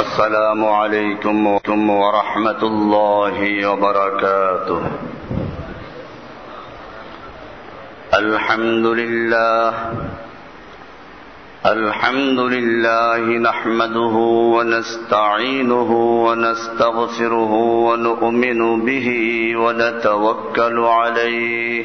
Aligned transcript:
السلام 0.00 0.64
عليكم 0.64 1.46
ورحمة 1.90 2.62
الله 2.62 3.38
وبركاته. 3.68 4.82
الحمد 8.14 8.86
لله 9.00 9.64
الحمد 11.66 12.40
لله 12.54 13.24
نحمده 13.48 14.16
ونستعينه 14.56 15.90
ونستغفره 16.26 17.52
ونؤمن 17.86 18.60
به 18.88 19.08
ونتوكل 19.56 20.78
عليه. 20.78 21.84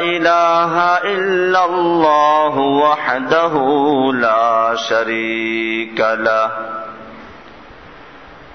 إله 0.00 0.78
إلا 1.12 1.64
الله 1.64 2.58
وحده 2.58 3.52
لا 4.14 4.76
شريك 4.76 6.00
له. 6.00 6.50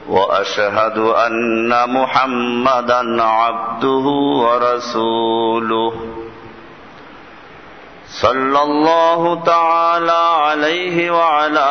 وأشهد 0.09 0.97
أن 0.97 1.94
محمدا 1.94 3.23
عبده 3.23 4.06
ورسوله. 4.44 5.94
صلى 8.22 8.64
الله 8.64 9.44
تعالى 9.45 10.12
عليه 10.12 11.12
وعلى 11.12 11.69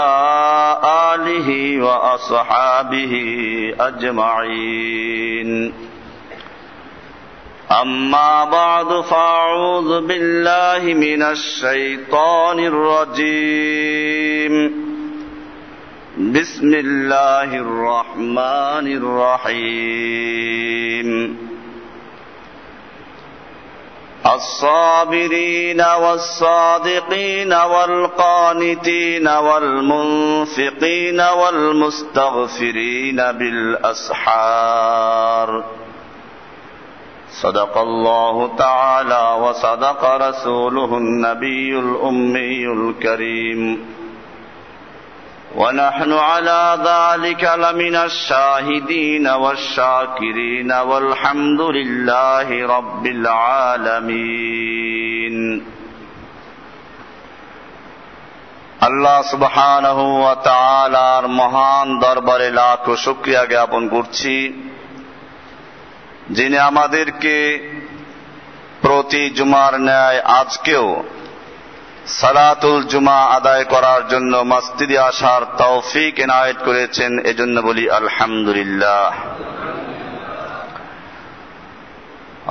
آله 1.14 1.82
وأصحابه 1.82 3.14
أجمعين. 3.80 5.89
أما 7.70 8.44
بعد 8.44 9.00
فأعوذ 9.00 10.06
بالله 10.06 10.94
من 10.94 11.22
الشيطان 11.22 12.58
الرجيم. 12.58 14.54
بسم 16.18 16.74
الله 16.74 17.54
الرحمن 17.54 19.02
الرحيم. 19.02 21.10
الصابرين 24.26 25.80
والصادقين 25.80 27.52
والقانتين 27.52 29.28
والمنفقين 29.28 31.20
والمستغفرين 31.20 33.16
بالأسحار. 33.16 35.64
صدق 37.31 37.77
الله 37.77 38.55
تعالى 38.57 39.37
وصدق 39.41 40.05
رسوله 40.05 40.97
النبي 40.97 41.79
الامي 41.79 42.67
الكريم 42.67 43.61
ونحن 45.55 46.13
على 46.13 46.77
ذلك 46.83 47.43
لمن 47.43 47.95
الشاهدين 47.95 49.27
والشاكرين 49.27 50.71
والحمد 50.71 51.61
لله 51.61 52.67
رب 52.67 53.05
العالمين 53.07 54.55
আল্লাহ 58.81 59.21
সুবহানাহ 59.21 59.97
ওয়া 60.21 60.35
তাআলার 60.49 61.23
মহান 61.31 61.87
দরবারে 61.99 62.49
লাখ 62.51 62.83
শুকরিয়া 62.95 63.43
জ্ঞাপন 63.45 63.83
করছি 63.89 64.35
যিনি 66.30 66.58
আমাদেরকে 66.58 67.36
প্রতি 68.80 69.30
জুমার 69.30 69.80
ন্যায় 69.80 70.20
আজকেও 70.20 71.04
সালাতুল 72.06 72.82
জুমা 72.82 73.18
আদায় 73.24 73.64
করার 73.64 74.08
জন্য 74.08 74.36
মসজিদে 74.36 74.98
আসার 74.98 75.42
তৌফিক 75.58 76.18
এনায়েত 76.18 76.56
করেছেন, 76.64 77.18
এজন্য 77.18 77.60
বলি 77.60 77.90
আলহামদুলিল্লাহ। 77.90 79.12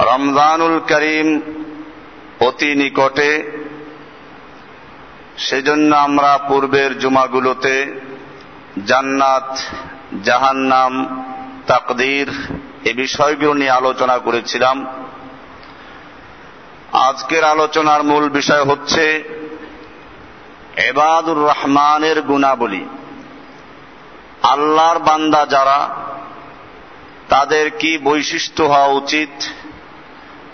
রমজানুল 0.01 0.79
করিম 0.89 1.41
অতি 2.39 2.75
নিকটে, 2.75 3.31
সেজন্য 5.38 5.95
আমরা 5.95 6.38
পূর্বের 6.38 7.00
জুমাগুলোতে 7.00 7.75
জান্নাত, 8.85 9.57
জাহান্নাম, 10.23 10.94
তাকদির 11.68 12.59
এ 12.85 12.94
বিষয়গুলো 12.94 13.53
নিয়ে 13.53 13.69
আলোচনা 13.69 14.17
করেছিলাম। 14.17 15.06
আজকের 16.91 17.44
আলোচনার 17.44 18.03
মূল 18.03 18.29
বিষয় 18.29 18.66
হচ্ছে 18.66 19.23
এবাদুর 20.78 21.38
রহমানের 21.38 22.22
গুণাবলী। 22.22 22.85
আল্লাহর 24.44 25.00
বান্দা 25.00 25.45
যারা, 25.45 25.89
তাদের 27.29 27.72
কি 27.72 27.97
বৈশিষ্ট্য 27.97 28.63
হওয়া 28.63 28.88
উচিত? 28.88 29.44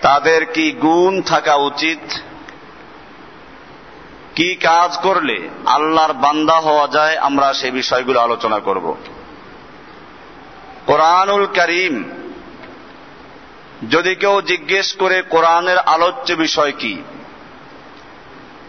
তাদের 0.02 0.46
কি 0.46 0.72
গুণ 0.72 1.22
থাকা 1.22 1.56
উচিত? 1.56 2.14
কি 4.36 4.56
কাজ 4.56 4.98
করলে 4.98 5.50
আল্লাহর 5.66 6.14
বান্দা 6.14 6.60
হওয়া 6.60 6.88
যায়? 6.88 7.18
আমরা 7.18 7.54
সে 7.54 7.72
বিষয়গুলো 7.72 8.20
আলোচনা 8.20 8.60
করব। 8.60 8.98
কোরআনুল 10.88 11.46
করিম। 11.46 12.04
যদি 13.90 14.16
কেউ 14.16 14.42
জিজ্ঞেস 14.42 14.94
করে 14.94 15.22
কোরআনের 15.22 15.78
আলোচ্য 15.78 16.34
বিষয় 16.34 16.72
কি, 16.72 17.04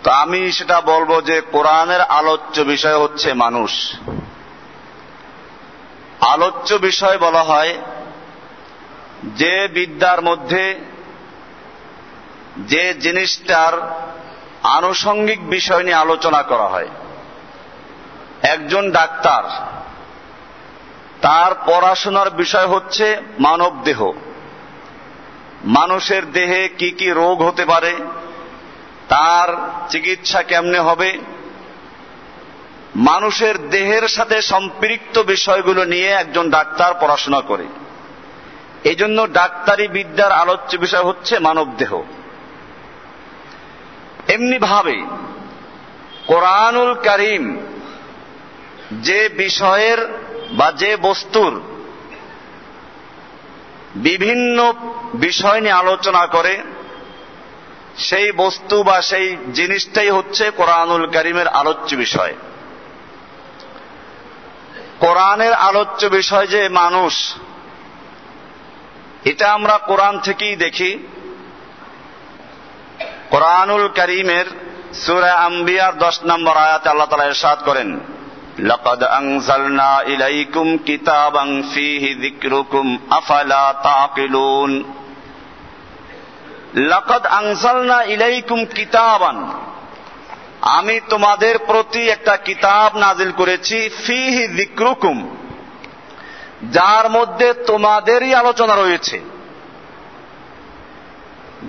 তো 0.03 0.11
আমি 0.11 0.53
সেটা 0.53 0.81
বলব 0.81 1.21
যে 1.21 1.41
কোরআনের 1.41 2.01
আলোচ্য 2.01 2.61
বিষয় 2.61 2.99
হচ্ছে 2.99 3.33
মানুষ। 3.33 3.93
আলোচ্য 6.21 6.75
বিষয় 6.75 7.19
বলা 7.19 7.43
হয় 7.43 7.79
যে 9.25 9.69
বিদ্যার 9.69 10.23
মধ্যে 10.23 10.81
যে 12.59 12.95
জিনিসটার 12.95 13.75
আনুষঙ্গিক 14.63 15.51
বিষয় 15.51 15.83
নিয়ে 15.83 15.95
আলোচনা 15.95 16.43
করা 16.43 16.67
হয়। 16.67 16.89
একজন 18.43 18.91
ডাক্তার 18.91 19.43
তার 21.21 21.55
পড়াশোনার 21.67 22.31
বিষয় 22.31 22.67
হচ্ছে 22.67 23.17
মানব 23.39 23.83
দেহ। 23.85 24.13
মানুষের 25.65 26.33
দেহে 26.33 26.69
কি 26.69 26.91
কি 26.91 27.11
রোগ 27.11 27.43
হতে 27.43 27.65
পারে, 27.65 27.95
তার 29.09 29.49
চিকিৎসা 29.91 30.43
কেমনে 30.43 30.79
হবে, 30.79 31.19
মানুষের 32.97 33.69
দেহের 33.69 34.09
সাথে 34.09 34.43
সম্পৃক্ত 34.43 35.19
বিষয়গুলো 35.19 35.85
নিয়ে 35.85 36.07
একজন 36.07 36.51
ডাক্তার 36.51 36.95
পড়াশোনা 37.01 37.41
করে। 37.41 37.67
এই 38.85 38.95
জন্য 38.95 39.27
ডাক্তারি 39.33 39.89
বিদ্যার 39.89 40.33
আলোচ্য 40.33 40.77
বিষয় 40.77 41.03
হচ্ছে 41.03 41.39
মানব 41.39 41.73
দেহ। 41.77 42.03
এমনি 44.29 44.59
ভাবে 44.59 45.05
কোরআনুল 46.27 46.95
করিম 46.95 47.57
যে 49.03 49.29
বিষয়ের 49.29 50.26
বা 50.51 50.73
যে 50.73 50.97
বস্তুর 50.97 51.61
বিভিন্ন 53.95 54.73
বিষয় 55.15 55.61
নিয়ে 55.61 55.73
আলোচনা 55.73 56.27
করে, 56.27 56.63
সেই 57.99 58.33
বস্তু 58.33 58.83
বা 58.83 59.03
সেই 59.03 59.37
জিনিসটাই 59.53 60.11
হচ্ছে 60.11 60.51
কোরআনুল 60.51 61.07
করিমের 61.07 61.49
আলোচ্য 61.49 61.97
বিষয়। 61.97 62.35
কোরআনের 65.01 65.53
আলোচ্য 65.53 66.07
বিষয় 66.07 66.47
যে 66.47 66.69
মানুষ, 66.69 67.35
এটা 69.25 69.53
আমরা 69.53 69.79
কোরআন 69.79 70.19
থেকেই 70.19 70.57
দেখি। 70.57 70.99
কোরআনুল 73.31 73.89
করিমের 73.89 74.47
সুরা 74.95 75.35
আম্বিয়ার 75.35 75.99
দশ 75.99 76.21
নম্বর 76.25 76.57
আয়াতে 76.57 76.89
আল্লাহ 76.89 77.07
তালা 77.07 77.25
ইরশাদ 77.25 77.63
করেন 77.65 78.01
لقد 78.60 79.04
أنزلنا 79.04 80.02
إليكم 80.02 80.78
كتابا 80.78 81.62
فيه 81.74 82.04
ذكركم 82.26 83.00
أفلا 83.12 83.66
تعقلون 83.84 84.72
لقد 86.74 87.24
أنزلنا 87.28 88.04
إليكم 88.04 88.60
كتابا 88.66 89.34
আমি 90.78 90.96
তোমাদের 91.10 91.56
প্রতি 91.60 92.02
একটা 92.10 92.36
কিতাব 92.38 92.90
নাজিল 92.98 93.32
করেছি 93.32 93.78
ফিহি 94.06 94.44
যিকরুকুম 94.48 95.18
যার 96.72 97.06
মধ্যে 97.10 97.48
তোমাদেরই 97.68 98.32
আলোচনা 98.34 98.76
রয়েছে 98.76 99.18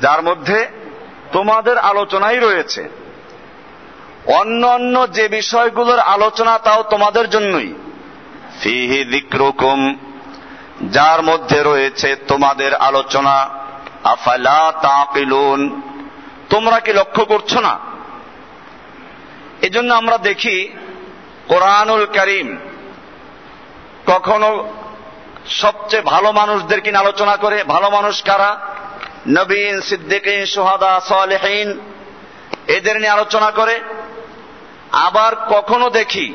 যার 0.01 0.21
মধ্যে 0.23 0.59
তোমাদের 1.33 1.77
আলোচনাই 1.83 2.39
রয়েছে 2.39 2.83
অন্য 4.28 4.68
অন্য 4.68 5.12
যে 5.12 5.28
বিষয়গুলোর 5.28 6.00
আলোচনা 6.00 6.58
তাও 6.58 6.84
তোমাদের 6.84 7.30
জন্যই। 7.30 7.74
ফিহি 8.62 9.04
দিক্রুকুম 9.04 9.98
যার 10.84 11.22
মধ্যে 11.24 11.64
রয়েছে 11.64 12.16
তোমাদের 12.16 12.76
আলোচনা। 12.76 13.50
আফালা 14.04 14.74
তাকিলুন, 14.82 15.82
তোমরা 16.50 16.80
কি 16.80 16.94
লক্ষ্য 16.94 17.26
করছ 17.26 17.58
না? 17.58 17.80
এজন্য 19.62 19.94
আমরা 19.94 20.18
দেখি, 20.18 20.70
কোরআনুল 21.48 22.06
করিম 22.06 22.58
কখনো 24.08 24.70
সবচেয়ে 25.48 26.02
ভালো 26.02 26.32
মানুষদের 26.32 26.82
কিনে 26.82 26.98
আলোচনা 26.98 27.36
করে, 27.36 27.64
ভালো 27.64 27.90
মানুষ 27.90 28.24
কারা? 28.24 28.60
নবীন, 29.28 29.82
সিদ্দিকিন, 29.82 30.46
সোহাদা, 30.46 31.00
সালেহীন, 31.00 31.80
এদের 32.68 32.98
নিয়ে 32.98 33.10
আলোচনা 33.10 33.52
করে। 33.52 33.80
আবার 34.92 35.36
কখনো 35.36 35.90
দেখি 35.90 36.34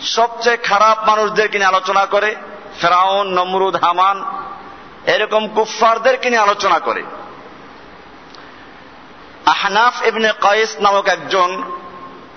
সবচেয়ে 0.00 0.56
খারাপ 0.56 1.08
মানুষদের 1.08 1.48
কিনে 1.48 1.64
আলোচনা 1.64 2.06
করে, 2.06 2.36
ফেরাউন, 2.80 3.38
নমরুদ, 3.38 3.76
হামান, 3.76 4.24
এরকম 5.06 5.48
কুফফারদের 5.48 6.16
কিনে 6.16 6.38
আলোচনা 6.38 6.78
করে। 6.78 7.02
আহনাফ 9.46 10.02
ইবনে 10.06 10.32
কয়েস 10.40 10.76
নামক 10.80 11.08
একজন 11.08 11.62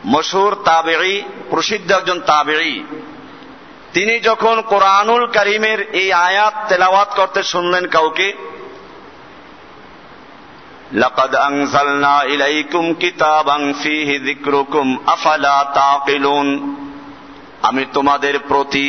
মশুর 0.07 0.56
তাবেড়ি 0.65 1.24
প্রসিদ্ধ 1.50 1.92
একজন 1.92 2.19
তাবেড়ি 2.19 2.83
তিনি 3.94 4.19
যখন 4.19 4.62
কোরআনুল 4.62 5.27
করিমের 5.27 5.81
এই 5.81 6.13
আয়াত 6.13 6.53
তেলাওয়াত 6.69 7.13
করতে 7.15 7.44
শুনলেন 7.44 7.88
কাউকে 7.88 8.33
لقد 10.94 11.34
أنزلنا 11.34 12.22
إليكم 12.24 12.94
كتابا 12.94 13.72
فيه 13.72 14.08
ذكركم 14.20 14.86
أفلا 15.06 15.58
تعقلون 15.74 16.48
আমি 17.62 17.82
তোমাদের 17.92 18.34
প্রতি 18.48 18.86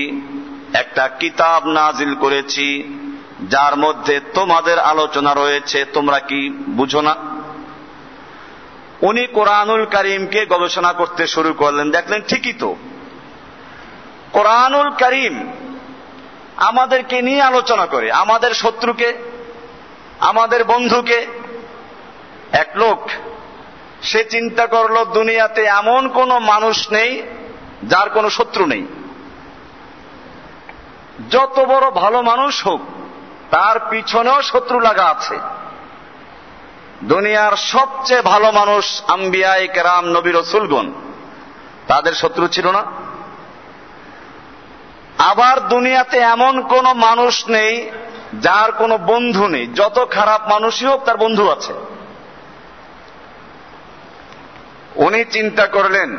একটা 0.74 1.04
কিতাব 1.20 1.62
নাজিল 1.70 2.12
করেছি 2.16 2.68
যার 3.50 3.74
মধ্যে 3.76 4.16
তোমাদের 4.34 4.78
আলোচনা 4.84 5.32
রয়েছে 5.34 5.80
তোমরা 5.94 6.20
কি 6.20 6.40
বুঝো 6.70 7.02
না 7.02 7.14
উনি 9.02 9.24
কোরআনুল 9.28 9.84
করিমকে 9.86 10.42
গবেষণা 10.46 10.92
করতে 10.94 11.24
শুরু 11.28 11.52
করলেন 11.54 11.88
দেখলেন 11.92 12.22
ঠিকই 12.22 12.54
তো 12.54 12.70
কোরআনুল 14.32 14.90
করিম 15.02 15.36
আমাদেরকে 16.62 17.18
নিয়ে 17.22 17.42
আলোচনা 17.42 17.86
করে 17.86 18.08
আমাদের 18.14 18.52
শত্রুকে 18.54 19.10
আমাদের 20.22 20.62
বন্ধুকে 20.64 21.20
এক 22.53 22.69
লোক, 22.75 23.11
সে 24.03 24.25
চিন্তা 24.25 24.67
করল, 24.67 25.05
দুনিয়াতে 25.05 25.65
এমন 25.65 26.09
কোন 26.09 26.39
মানুষ 26.39 26.93
নেই 26.93 27.23
যার 27.85 28.11
কোনো 28.11 28.31
শত্রু 28.31 28.67
নেই। 28.67 28.87
যত 31.31 31.65
বড় 31.69 31.91
ভালো 31.91 32.23
মানুষ 32.23 32.67
হোক, 32.67 32.81
তার 33.51 33.81
পিছনেও 33.91 34.43
শত্রু 34.43 34.81
লাগা 34.81 35.05
আছে। 35.05 35.39
দুনিয়ার 37.05 37.57
সবচেয়ে 37.57 38.21
ভালো 38.21 38.51
মানুষ 38.51 39.03
আম্বিয়াই 39.09 39.69
কেরাম, 39.69 40.05
নবী 40.05 40.33
রসুলগণ। 40.33 40.93
তাদের 41.87 42.13
শত্রু 42.13 42.49
ছিল 42.49 42.71
না। 42.71 42.83
আবার 45.19 45.69
দুনিয়াতে 45.69 46.19
এমন 46.19 46.61
কোন 46.61 46.93
মানুষ 46.93 47.49
নেই 47.49 47.91
যার 48.41 48.73
কোনো 48.73 48.99
বন্ধু 48.99 49.49
নেই। 49.49 49.67
যত 49.67 50.07
খারাপ 50.11 50.49
মানুষই 50.49 50.87
হোক, 50.87 51.05
তার 51.05 51.17
বন্ধু 51.17 51.51
আছে। 51.51 51.92
উনি 54.97 55.25
চিন্তা 55.25 55.67
করলেন 55.67 56.17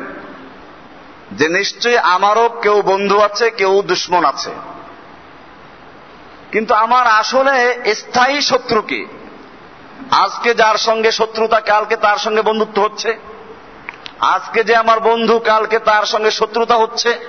যে 1.31 1.49
নিশ্চয়ই 1.49 1.97
আমারও 1.97 2.49
কেউ 2.49 2.81
বন্ধু 2.81 3.19
আছে, 3.19 3.49
কেউ 3.49 3.81
দুশ্মন 3.81 4.25
আছে। 4.25 4.49
কিন্তু 6.51 6.73
আমার 6.73 7.07
আসলে 7.07 7.79
স্থায়ী 7.95 8.41
শত্রু 8.41 8.81
কি? 8.81 9.05
আজকে 10.11 10.53
যার 10.53 10.75
সঙ্গে 10.75 11.11
শত্রুতা, 11.11 11.59
কালকে 11.59 11.95
তার 11.95 12.17
সঙ্গে 12.17 12.41
বন্ধুত্ব 12.41 12.83
হচ্ছে। 12.83 13.19
আজকে 14.19 14.63
যে 14.63 14.75
আমার 14.75 14.99
বন্ধু, 14.99 15.39
কালকে 15.39 15.79
তার 15.79 16.03
সঙ্গে 16.03 16.31
শত্রুতা 16.31 16.75
হচ্ছে। 16.75 17.19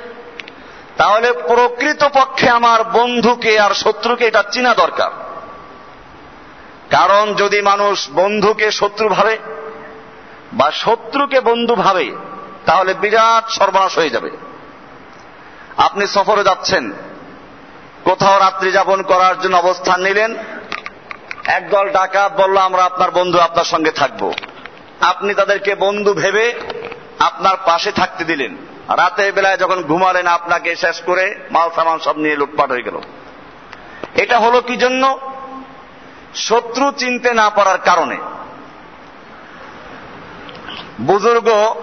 তাহলে 0.97 1.33
প্রকৃত 1.33 2.05
পক্ষে 2.05 2.51
আমার 2.51 2.85
বন্ধুকে 2.85 3.59
আর 3.59 3.71
শত্রুকে 3.71 4.25
এটা 4.25 4.43
চিনা 4.43 4.75
দরকার। 4.75 5.11
কারণ 6.91 7.35
যদি 7.35 7.61
মানুষ 7.61 8.09
বন্ধুকে 8.15 8.71
শত্রু 8.71 9.09
ভাবে 9.09 9.39
বা 10.55 10.71
শত্রুকে 10.71 11.41
বন্ধু 11.41 11.75
ভাবে, 11.75 12.13
তাহলে 12.67 12.95
বিরাট 12.95 13.51
সর্বনাশ 13.51 13.99
হয়ে 13.99 14.11
যাবে। 14.11 14.31
আপনি 15.77 16.07
সফরে 16.07 16.45
যাচ্ছেন, 16.45 16.93
কোথাও 18.05 18.39
রাত্রি 18.39 18.73
যাপন 18.73 19.03
করার 19.03 19.41
জন্য 19.41 19.57
অবস্থান 19.57 20.03
নিলেন, 20.03 20.35
একদল 21.47 21.89
ডাকাত 21.89 22.41
বলল, 22.41 22.57
আমরা 22.57 22.85
আপনার 22.85 23.11
বন্ধু, 23.11 23.39
আপনার 23.39 23.65
সঙ্গে 23.65 23.91
থাকব। 23.91 24.33
আপনি 25.01 25.35
তাদেরকে 25.35 25.75
বন্ধু 25.75 26.15
ভেবে 26.15 26.53
আপনার 27.19 27.57
পাশে 27.65 27.93
থাকতে 27.93 28.25
দিলেন। 28.25 28.57
রাতের 28.89 29.33
বেলায় 29.33 29.57
যখন 29.57 29.83
ঘুমালেন, 29.83 30.27
আপনাকে 30.27 30.77
শেষ 30.77 31.01
করে 31.01 31.39
মাল 31.51 31.71
সামান 31.75 31.99
সব 31.99 32.19
নিয়ে 32.19 32.37
লুটপাট 32.37 32.71
হয়ে 32.71 32.83
গেল। 32.83 33.01
এটা 34.15 34.39
হলো 34.39 34.61
কি 34.61 34.77
জন্য? 34.77 35.19
শত্রু 36.35 36.91
চিনতে 36.91 37.35
না 37.35 37.51
পারার 37.51 37.79
কারণে। 37.79 38.17
বুজুর্গ 41.01 41.77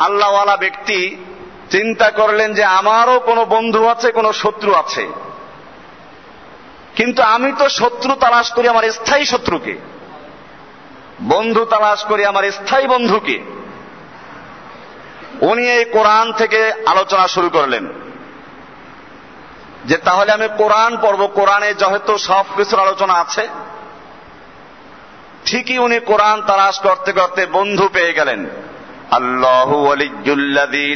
আল্লাহওয়ালা 0.00 0.56
ব্যক্তি 0.56 1.16
চিন্তা 1.70 2.10
করলেন 2.10 2.54
যে 2.54 2.64
আমারও 2.64 3.20
কোনো 3.20 3.44
বন্ধু 3.44 3.86
আছে, 3.86 4.12
কোনো 4.12 4.32
শত্রু 4.32 4.74
আছে। 4.74 5.08
কিন্তু 6.96 7.22
আমি 7.22 7.52
তো 7.58 7.68
শত্রু 7.68 8.14
তালাশ 8.14 8.52
করি 8.52 8.68
আমার 8.68 8.90
স্থায়ী 8.90 9.24
শত্রুকে। 9.24 9.78
বন্ধু 11.22 11.64
তালাশ 11.64 12.04
করি 12.04 12.24
আমার 12.24 12.50
স্থায়ী 12.50 12.86
বন্ধুকে। 12.86 13.42
উনি 15.40 15.70
এই 15.70 15.84
কোরআন 15.84 16.32
থেকে 16.32 16.72
আলোচনা 16.86 17.28
শুরু 17.28 17.48
করলেন 17.48 17.88
যে 19.84 19.96
তাহলে 19.96 20.32
আমি 20.32 20.48
কোরআন 20.58 20.96
পড়ব। 21.02 21.26
কোরআনে 21.26 21.74
যেহেতু 21.74 22.18
সব 22.18 22.44
কিছুর 22.56 22.80
আলোচনা 22.80 23.12
আছে 23.12 23.48
ঠিকই 25.50 25.78
উনি 25.78 26.00
কোরআন 26.00 26.42
তালাশ 26.46 26.80
করতে 26.80 27.12
করতে 27.12 27.46
বন্ধু 27.46 27.88
পেয়ে 27.92 28.12
গেলেন। 28.12 28.46
আল্লাহ 29.10 29.92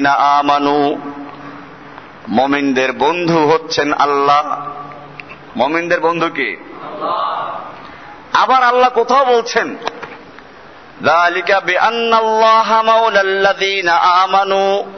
আমানু। 0.06 0.98
মমিনদের 2.28 2.92
বন্ধু 2.92 3.46
হচ্ছেন 3.46 3.92
আল্লাহ। 3.92 4.66
মমিনদের 5.56 6.00
বন্ধু 6.00 6.28
কে? 6.28 6.56
আবার 8.32 8.62
আল্লাহ 8.62 8.88
কোথাও 8.88 9.24
বলছেন 9.24 9.76
আমানু 13.90 14.92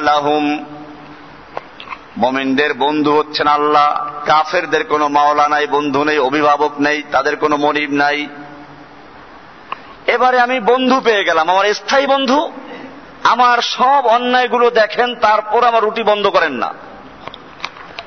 লাহুম। 0.00 0.64
মমিনদের 2.20 2.74
বন্ধু 2.74 3.18
হচ্ছেন 3.18 3.46
আল্লাহ। 3.46 4.10
কাফেরদের 4.26 4.84
কোনো 4.84 5.08
মাওলা 5.08 5.48
নাই, 5.48 5.66
বন্ধু 5.66 6.04
নেই, 6.04 6.18
অভিভাবক 6.18 6.72
নেই, 6.80 7.02
তাদের 7.02 7.36
কোনো 7.36 7.56
মনিব 7.56 7.90
নাই। 7.90 8.26
এবারে 10.06 10.40
আমি 10.40 10.60
বন্ধু 10.60 11.00
পেয়ে 11.00 11.24
গেলাম। 11.24 11.50
আমার 11.50 11.74
স্থায়ী 11.74 12.06
বন্ধু, 12.06 12.52
আমার 13.24 13.62
সব 13.62 14.06
অন্যায়গুলো 14.06 14.70
দেখেন, 14.70 15.14
তারপর 15.14 15.64
আমার 15.64 15.82
রুটি 15.82 16.02
বন্ধ 16.02 16.26
করেন 16.26 16.52
না। 16.52 16.74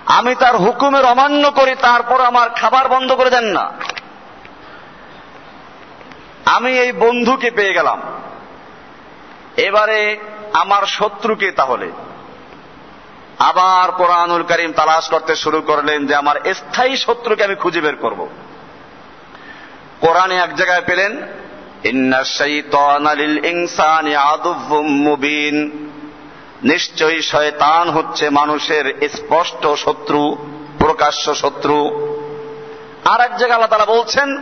আমি 0.06 0.36
তার 0.36 0.58
হুকুমের 0.58 1.06
অমান্য 1.06 1.52
করি, 1.52 1.76
তারপর 1.82 2.22
আমার 2.22 2.50
খাবার 2.50 2.90
বন্ধ 2.90 3.12
করে 3.12 3.30
দেন 3.30 3.44
না। 3.44 3.72
আমি 6.46 6.80
এই 6.80 6.92
বন্ধুকে 6.92 7.52
পেয়ে 7.52 7.74
গেলাম। 7.74 8.02
এবারে 9.58 10.18
আমার 10.54 10.84
শত্রুকে 10.86 11.52
তাহলে। 11.52 11.92
আবার 13.40 13.92
কোরআনুল 13.92 14.44
করিম 14.44 14.72
তালাশ 14.72 15.10
করতে 15.10 15.36
শুরু 15.36 15.62
করলেন 15.62 16.08
যে 16.08 16.16
আমার 16.16 16.54
স্থায়ী 16.54 16.96
শত্রুকে 16.96 17.44
আমি 17.44 17.56
খুঁজে 17.56 17.82
বের 17.82 17.96
করব। 17.96 18.30
কোরআনে 20.02 20.36
এক 20.36 20.56
জায়গায় 20.56 20.82
পেলেন 20.82 21.22
মুবিন। 24.84 25.90
নিশ্চয়ই 26.64 27.22
শয়তান 27.22 27.90
হচ্ছে 27.90 28.30
মানুষের 28.30 29.10
স্পষ্ট 29.10 29.68
শত্রু, 29.68 30.36
প্রকাশ্য 30.80 31.36
শত্রু। 31.36 32.08
আর 33.06 33.22
এক 33.22 33.38
জায়গায় 33.38 33.60
আল্লাহ 33.60 33.70
তারা 33.70 33.86
বলছেন 33.86 34.38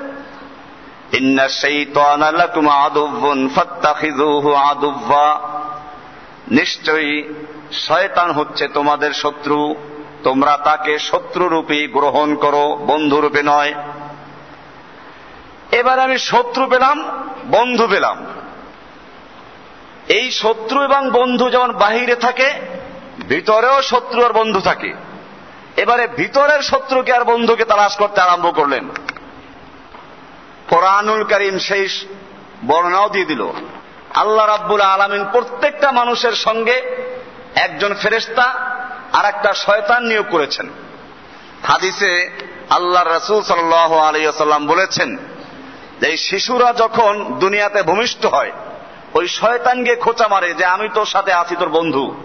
নিশ্চয়ই 6.51 7.33
শয়তান 7.71 8.31
হচ্ছে 8.31 8.67
তোমাদের 8.67 9.13
শত্রু। 9.13 9.75
তোমরা 10.23 10.57
তাকে 10.57 10.99
শত্রুরূপী 10.99 11.87
গ্রহণ 11.87 12.35
করো, 12.35 12.75
বন্ধুরূপে 12.87 13.41
নয়। 13.43 13.73
এবার 15.71 15.99
আমি 15.99 16.17
শত্রু 16.17 16.67
পেলাম, 16.67 17.27
বন্ধু 17.45 17.87
পেলাম। 17.87 18.25
এই 20.07 20.31
শত্রু 20.31 20.83
এবং 20.83 21.09
বন্ধু 21.09 21.49
যেমন 21.49 21.71
বাহিরে 21.71 22.15
থাকে, 22.15 22.53
ভিতরেও 23.27 23.81
শত্রু 23.81 24.25
আর 24.25 24.33
বন্ধু 24.33 24.61
থাকে। 24.61 24.93
এবারে 25.77 26.07
ভিতরের 26.07 26.61
শত্রুকে 26.61 27.13
আর 27.13 27.23
বন্ধুকে 27.23 27.65
তালাশ 27.65 27.97
করতে 27.97 28.21
আরম্ভ 28.21 28.55
করলেন। 28.55 28.89
কোরআনুল 30.69 31.23
করিম 31.23 31.57
সেই 31.57 31.87
বর্ণনাও 32.65 33.09
দিয়ে 33.09 33.25
দিল। 33.25 33.47
আল্লাহ 34.15 34.45
রাব্বুল 34.45 34.81
আলমিন 34.81 35.25
প্রত্যেকটা 35.31 35.91
মানুষের 35.91 36.31
সঙ্গে 36.31 36.81
একজন 37.55 37.93
ফেরেস্তা 37.93 38.53
আর 39.13 39.25
একটা 39.25 39.53
শয়তান 39.53 40.03
নিয়োগ 40.03 40.25
করেছেন। 40.29 40.69
হাদিসে 41.67 42.31
আল্লাহ 42.69 43.03
রসুল 43.03 43.41
সাল 43.41 43.73
আলিয়াল্লাম 43.83 44.67
বলেছেন 44.67 45.17
যে 46.01 46.07
এই 46.07 46.17
শিশুরা 46.17 46.73
যখন 46.73 47.33
দুনিয়াতে 47.39 47.81
ভূমিষ্ঠ 47.81 48.25
হয়, 48.25 48.51
ওই 49.13 49.27
শয়তানকে 49.27 49.95
খোঁচা 49.95 50.27
মারে 50.27 50.53
যে 50.53 50.65
আমি 50.65 50.89
তোর 50.93 51.05
সাথে 51.05 51.33
আছি, 51.33 51.55
তোর 51.55 51.69
বন্ধু। 51.69 52.15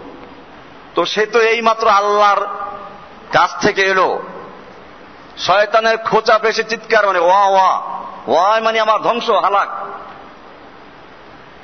তো 0.95 1.05
সে 1.05 1.25
তো 1.25 1.39
এই 1.41 1.61
মাত্র 1.61 1.87
আল্লাহর 1.87 2.47
কাছ 3.33 3.61
থেকে 3.61 3.81
এলো। 3.81 4.19
শয়তানের 5.37 5.97
খোঁচা 5.97 6.37
পেশে 6.37 6.63
চিৎকার 6.63 7.07
মানে 7.07 7.19
ওয়া 7.19 7.45
ওয়া 7.45 7.81
ওয়াই 8.27 8.61
মানে 8.61 8.79
আমার 8.79 9.01
ধ্বংস, 9.01 9.29
হালাক। 9.29 9.69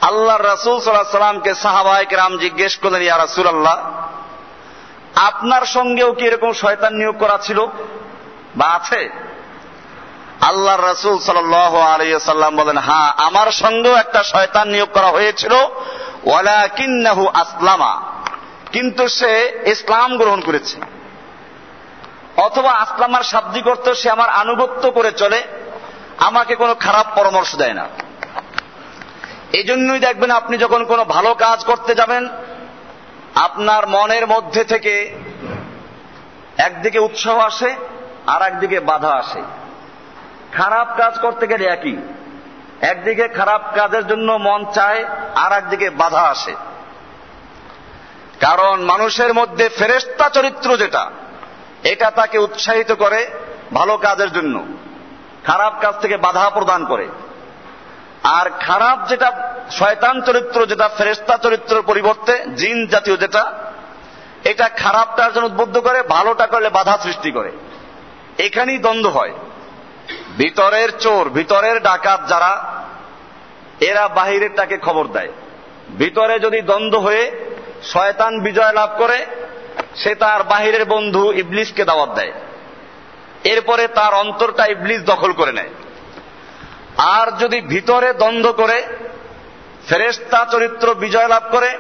আল্লাহ 0.10 0.38
রাসুল 0.38 0.80
সাল্লাহ 0.80 1.12
সাল্লামকে 1.12 1.52
সাহাবাহিক 1.56 2.14
রাম 2.14 2.38
জিজ্ঞেস 2.38 2.74
করলেন, 2.78 3.02
ইয়া 3.02 3.18
রাসুল 3.18 3.48
আল্লাহ 3.48 3.78
আপনার 5.16 5.64
সঙ্গেও 5.66 6.12
কি 6.14 6.24
এরকম 6.26 6.52
শয়তান 6.54 6.94
নিয়োগ 6.94 7.16
করা 7.20 7.38
ছিল? 7.42 7.60
বা 8.56 8.68
আছে। 8.68 9.10
আল্লাহ 10.42 10.76
রসুল 10.92 11.16
সাল্লাম 11.20 12.56
বলেন 12.56 12.78
হ্যাঁ 12.78 13.10
আমার 13.18 13.50
সঙ্গেও 13.52 13.96
একটা 13.96 14.24
শয়তান 14.24 14.68
নিয়োগ 14.70 14.90
করা 14.94 15.08
হয়েছিল 15.08 15.54
ওয়ালা 16.24 16.68
কিন্নাহু 16.68 17.24
আসলামা। 17.28 17.94
কিন্তু 18.72 19.04
সে 19.08 19.32
ইসলাম 19.66 20.18
গ্রহণ 20.18 20.42
করেছে। 20.42 20.78
অথবা 22.38 22.72
আসলামার 22.72 23.24
শাব্দিক 23.24 23.66
অর্থ 23.68 23.86
সে 23.90 24.08
আমার 24.10 24.30
আনুগত্য 24.30 24.84
করে 24.92 25.12
চলে, 25.12 25.40
আমাকে 26.18 26.54
কোনো 26.56 26.74
খারাপ 26.76 27.06
পরামর্শ 27.16 27.56
দেয় 27.56 27.74
না। 27.74 27.86
এই 29.54 29.64
জন্যই 29.64 30.00
দেখবেন 30.00 30.32
আপনি 30.32 30.58
যখন 30.58 30.86
কোনো 30.86 31.06
ভালো 31.06 31.34
কাজ 31.34 31.66
করতে 31.66 31.96
যাবেন, 31.96 32.28
আপনার 33.36 33.88
মনের 33.88 34.28
মধ্যে 34.28 34.64
থেকে 34.64 35.16
একদিকে 36.58 37.00
উৎসাহ 37.00 37.40
আসে 37.40 37.76
আর 38.28 38.42
একদিকে 38.42 38.80
বাধা 38.80 39.10
আসে। 39.10 39.42
খারাপ 40.52 40.98
কাজ 40.98 41.20
করতে 41.20 41.48
গেলে 41.48 41.66
একই। 41.66 41.98
একদিকে 42.82 43.28
খারাপ 43.28 43.62
কাজের 43.76 44.08
জন্য 44.08 44.32
মন 44.32 44.66
চায় 44.74 45.06
আর 45.36 45.52
একদিকে 45.52 45.90
বাধা 45.90 46.22
আসে। 46.22 46.56
কারণ 48.40 48.82
মানুষের 48.82 49.34
মধ্যে 49.34 49.70
ফেরেস্তা 49.70 50.30
চরিত্র 50.30 50.78
যেটা, 50.78 51.12
এটা 51.84 52.12
তাকে 52.12 52.38
উৎসাহিত 52.38 52.92
করে 52.92 53.30
ভালো 53.74 53.98
কাজের 53.98 54.32
জন্য, 54.32 54.66
খারাপ 55.44 55.74
কাজ 55.82 55.94
থেকে 56.02 56.18
বাধা 56.18 56.50
প্রদান 56.50 56.86
করে। 56.86 57.08
আর 58.24 58.50
খারাপ 58.50 59.08
যেটা 59.08 59.32
শয়তান 59.72 60.22
চরিত্র, 60.22 60.66
যেটা 60.66 60.90
ফেরেস্তা 60.90 61.38
চরিত্রের 61.38 61.82
পরিবর্তে, 61.82 62.46
জিন 62.56 62.88
জাতীয় 62.88 63.18
যেটা, 63.18 63.54
এটা 64.44 64.70
খারাপটার 64.70 65.34
জন্য 65.34 65.46
উদ্বুদ্ধ 65.46 65.78
করে, 65.78 66.02
ভালোটা 66.02 66.48
করলে 66.48 66.70
বাধা 66.70 66.98
সৃষ্টি 67.04 67.32
করে। 67.32 67.52
এখানেই 68.38 68.78
দ্বন্দ্ব 68.78 69.10
হয়। 69.10 69.32
ভিতরের 70.38 70.98
চোর, 70.98 71.30
ভিতরের 71.30 71.84
ডাকাত 71.84 72.28
যারা, 72.28 72.74
এরা 73.80 74.08
বাহিরেরটাকে 74.08 74.78
খবর 74.78 75.08
দেয়। 75.08 75.30
ভিতরে 75.98 76.40
যদি 76.40 76.62
দ্বন্দ্ব 76.62 77.00
হয়ে 77.00 77.32
শয়তান 77.84 78.40
বিজয় 78.40 78.74
লাভ 78.74 78.90
করে, 78.98 79.26
সে 79.96 80.16
তার 80.16 80.44
বাহিরের 80.44 80.86
বন্ধু 80.86 81.32
ইবলিসকে 81.32 81.86
দাওয়াত 81.86 82.10
দেয়। 82.10 82.32
এরপরে 83.44 83.88
তার 83.88 84.14
অন্তরটা 84.14 84.66
ইবলিস 84.66 85.02
দখল 85.02 85.34
করে 85.34 85.52
নেয়। 85.52 85.70
আর 86.98 87.32
যদি 87.32 87.62
ভিতরে 87.62 88.14
দ্বন্দ্ব 88.14 88.52
করে 88.52 88.84
ফেরেস্তা 89.90 90.46
চরিত্র 90.52 90.94
বিজয় 90.94 91.28
লাভ 91.28 91.44
করে, 91.52 91.78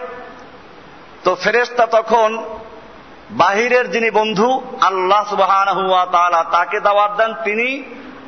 তো 1.24 1.36
ফেরেস্তা 1.36 1.86
তখন 1.86 2.43
বাহিরের 3.32 3.91
যিনি 3.91 4.12
বন্ধু, 4.12 4.77
আল্লাহ 4.82 5.29
সুবাহান 5.29 5.67
হুয়া 5.67 6.05
তালা 6.05 6.43
তাকে 6.51 6.79
দাওয়াত 6.79 7.17
দেন 7.17 7.34
তিনি 7.34 7.84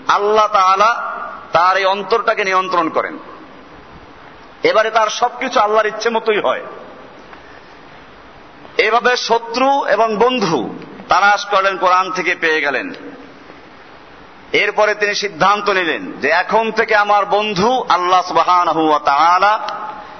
আল্লাহ 0.07 0.47
তালা 0.47 1.11
তার 1.53 1.77
এই 1.77 1.85
অন্তরটাকে 1.85 2.45
নিয়ন্ত্রণ 2.45 2.89
করেন। 2.89 3.17
এবারে 4.63 4.91
তার 4.91 5.09
সবকিছু 5.09 5.59
আল্লাহর 5.59 5.85
ইচ্ছে 5.85 6.09
মতোই 6.09 6.39
হয়। 6.39 6.61
এভাবে 8.77 9.17
শত্রু 9.17 9.85
এবং 9.85 10.17
বন্ধু 10.17 10.75
তারা 11.09 11.25
তালাশ 11.25 11.45
করলেন, 11.45 11.77
কোরআন 11.77 12.11
থেকে 12.11 12.35
পেয়ে 12.35 12.61
গেলেন। 12.61 12.93
এরপরে 14.55 14.95
তিনি 14.95 15.15
সিদ্ধান্ত 15.15 15.69
নিলেন 15.69 16.11
যে 16.11 16.29
এখন 16.29 16.71
থেকে 16.71 16.95
আমার 16.95 17.25
বন্ধু 17.25 17.85
আল্লাহ 17.89 18.21
সুবাহান 18.21 18.67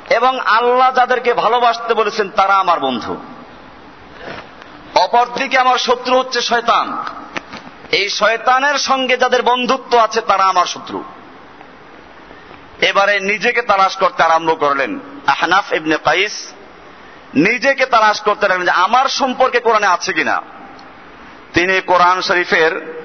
এবং 0.10 0.40
আল্লাহ 0.40 0.96
যাদেরকে 0.96 1.34
ভালোবাসতে 1.34 1.94
বলেছেন 1.94 2.30
তারা 2.30 2.56
আমার 2.56 2.80
বন্ধু। 2.80 3.18
অপরদিকে 4.96 5.58
আমার 5.58 5.78
শত্রু 5.78 6.20
হচ্ছে 6.20 6.42
শয়তান। 6.42 7.04
এই 7.92 8.10
শয়তানের 8.10 8.78
সঙ্গে 8.78 9.18
যাদের 9.18 9.44
বন্ধুত্ব 9.44 9.98
আছে 9.98 10.22
তারা 10.22 10.44
আমার 10.44 10.66
শত্রু। 10.66 11.04
এবারে 12.82 13.20
নিজেকে 13.20 13.62
তালাশ 13.62 13.98
করতে 13.98 14.24
আরম্ভ 14.24 14.60
করলেন 14.60 15.00
আহনাফ 15.28 15.74
ইবনে 15.74 15.98
কাইস। 16.04 16.48
নিজেকে 17.34 17.86
তালাশ 17.86 18.22
করতে 18.22 18.48
লাগলেন 18.48 18.66
যে 18.66 18.72
আমার 18.72 19.10
সম্পর্কে 19.10 19.60
কোরআনে 19.60 19.88
আছে 19.88 20.14
কিনা। 20.14 20.42
তিনি 21.54 21.82
কোরআন 21.82 22.22
শরীফের 22.22 23.05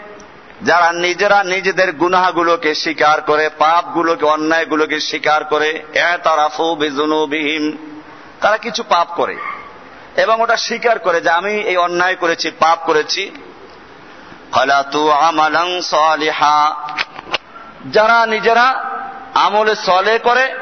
যারা 0.63 0.93
নিজেরা 0.93 1.43
নিজেদের 1.43 1.91
গুনাহগুলোকে 1.91 2.75
স্বীকার 2.75 3.21
করে, 3.21 3.49
পাপগুলোকে, 3.49 4.25
অন্যায়গুলোকে 4.25 4.99
স্বীকার 4.99 5.43
করে 5.43 5.83
তারা 8.41 8.57
কিছু 8.57 8.83
পাপ 8.83 9.07
করে। 9.15 9.35
এবং 10.15 10.41
ওটা 10.41 10.57
স্বীকার 10.57 10.99
করে 10.99 11.21
যে 11.21 11.29
আমি 11.29 11.53
এই 11.53 11.77
অন্যায় 11.77 12.15
করেছি, 12.15 12.51
পাপ 12.51 12.79
করেছি। 12.85 13.31
যারা 17.91 18.25
নিজেরা 18.25 18.67
আমলে 19.33 19.75
সলে 19.75 20.19
করে, 20.19 20.53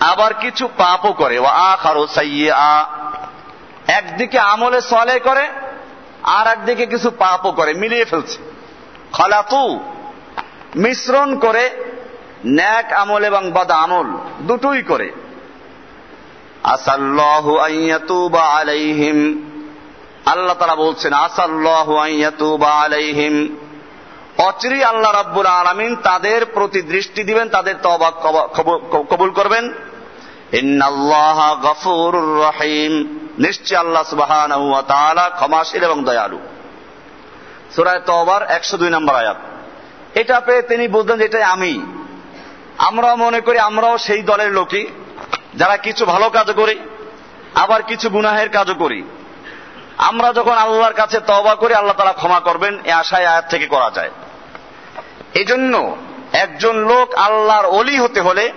আবার 0.00 0.34
কিছু 0.34 0.68
পাপও 0.76 1.12
করে। 1.12 1.38
ও 1.38 1.46
সাইয়া 2.14 2.86
একদিকে 3.86 4.38
আমলে 4.38 4.80
সলে 4.80 5.18
করে 5.18 5.48
আর 6.22 6.46
একদিকে 6.46 6.86
কিছু 6.86 7.10
পাপও 7.10 7.52
করে, 7.52 7.74
মিলিয়ে 7.74 8.04
ফেলছে। 8.04 8.57
খালাতু 9.12 9.80
মিশ্রণ 10.76 11.38
করে, 11.38 11.70
ন্যাক 12.46 12.92
আমল 12.92 13.24
এবং 13.24 13.50
বদ 13.50 13.70
আমল, 13.70 14.06
দুটোই 14.40 14.82
করে। 14.82 15.12
আসাল্লাহু 16.62 17.58
আইয়াতুবা 17.58 18.42
আলাইহিম। 18.42 19.18
আল্লাহ 20.26 20.56
তারা 20.56 20.74
বলছেন, 20.74 21.12
আসাল্লাহু 21.12 21.96
আইয়াতুবা 21.96 22.70
আলাইহিম। 22.70 23.56
অচিরি 24.38 24.84
আল্লাহ 24.84 25.12
রাব্বুল 25.12 25.46
আলামিন 25.46 25.96
তাদের 25.96 26.46
প্রতি 26.46 26.82
দৃষ্টি 26.82 27.24
দিবেন, 27.24 27.48
তাদের 27.48 27.74
তওবা 27.82 28.10
কবুল 29.10 29.30
করবেন। 29.30 29.72
ইন্নাল্লাহ 30.52 31.60
গফুরুর 31.62 32.44
রহিম। 32.44 33.18
নিশ্চয় 33.38 33.78
আল্লাহ 33.78 34.82
তাআলা 34.88 35.30
ক্ষমাশীল 35.34 35.84
এবং 35.84 36.04
দয়ালু। 36.04 36.38
সুরায় 37.76 38.00
তওবার 38.00 38.42
একশো 38.42 38.76
দুই 38.76 38.90
নম্বর 38.90 39.14
আয়াত। 39.14 39.36
এটা 40.14 40.40
পেয়ে 40.40 40.62
তিনি 40.62 40.88
বুঝলেন 40.88 41.18
যে 41.18 41.24
এটাই 41.24 41.42
আমি। 41.42 41.82
আমরাও 42.78 43.16
মনে 43.16 43.40
করি 43.40 43.58
আমরাও 43.58 43.98
সেই 43.98 44.22
দলের 44.22 44.52
লোকই, 44.52 44.86
যারা 45.54 45.76
কিছু 45.76 46.04
ভালো 46.04 46.30
কাজ 46.30 46.50
করি, 46.50 46.78
আবার 47.54 47.82
কিছু 47.82 48.08
গুনাহের 48.08 48.48
কাজও 48.48 48.74
করি। 48.74 49.02
আমরা 49.96 50.32
যখন 50.32 50.52
আল্লাহর 50.52 50.92
কাছে 50.92 51.20
তবা 51.20 51.54
করি, 51.54 51.74
আল্লাহ 51.74 51.96
তারা 51.96 52.12
ক্ষমা 52.12 52.40
করবেন, 52.40 52.78
এ 52.84 52.92
আশায় 52.92 53.26
আয়াত 53.26 53.44
থেকে 53.50 53.66
করা 53.66 53.90
যায়। 53.90 54.10
এজন্য 55.34 55.96
একজন 56.32 56.76
লোক 56.76 57.14
আল্লাহর 57.14 57.66
অলি 57.66 57.98
হতে 57.98 58.20
হলে, 58.20 58.52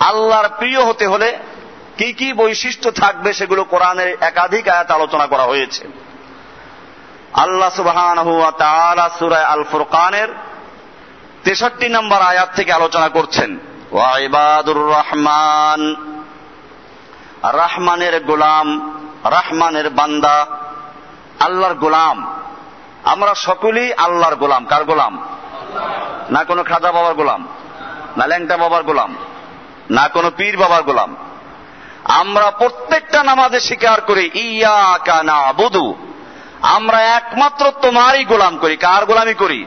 আল্লাহর 0.00 0.48
প্রিয় 0.48 0.84
হতে 0.84 1.06
হলে, 1.06 1.38
কি 1.96 2.12
কি 2.12 2.32
বৈশিষ্ট্য 2.32 2.90
থাকবে 2.90 3.32
সেগুলো 3.32 3.64
কোরআনের 3.64 4.16
একাধিক 4.20 4.68
আয়াত 4.68 4.90
আলোচনা 4.90 5.26
করা 5.26 5.42
হয়েছে। 5.42 6.05
আল্লাহ 7.32 7.70
সুবহান 7.70 9.08
সুরায় 9.18 9.44
আল 9.44 9.64
ফুরকানের 9.64 10.28
তেষট্টি 11.44 11.88
নম্বর 11.88 12.20
আয়াত 12.20 12.48
থেকে 12.56 12.72
আলোচনা 12.72 13.08
করছেন। 13.08 13.58
ওয়াইবাদুর 13.92 14.76
রহমান, 14.76 15.94
রাহমানের 17.42 18.24
গোলাম, 18.24 18.98
রাহমানের 19.24 19.90
বান্দা, 19.90 20.46
আল্লাহর 21.40 21.74
গোলাম। 21.74 22.34
আমরা 23.04 23.34
সকলেই 23.34 23.94
আল্লাহর 23.94 24.36
গোলাম। 24.36 24.64
কার 24.64 24.84
গোলাম? 24.84 25.28
না 26.30 26.44
কোনো 26.44 26.64
খাজা 26.64 26.92
বাবার 26.92 27.14
গোলাম, 27.14 27.48
না 28.16 28.26
ল্যাংটা 28.26 28.56
বাবার 28.56 28.82
গোলাম, 28.82 29.16
না 29.90 30.08
কোনো 30.08 30.30
পীর 30.36 30.56
বাবার 30.56 30.82
গোলাম। 30.82 31.16
আমরা 32.04 32.50
প্রত্যেকটা 32.50 33.22
নামাজে 33.22 33.60
স্বীকার 33.60 34.00
করি, 34.00 34.30
ইয়া 34.34 34.98
কানা 35.04 35.52
বুধু 35.52 35.94
আমরা 36.74 37.00
একমাত্র 37.02 37.72
তোমারই 37.82 38.24
গোলাম 38.24 38.58
করি। 38.58 38.76
কার 38.76 39.06
গোলামি 39.06 39.34
করি? 39.34 39.66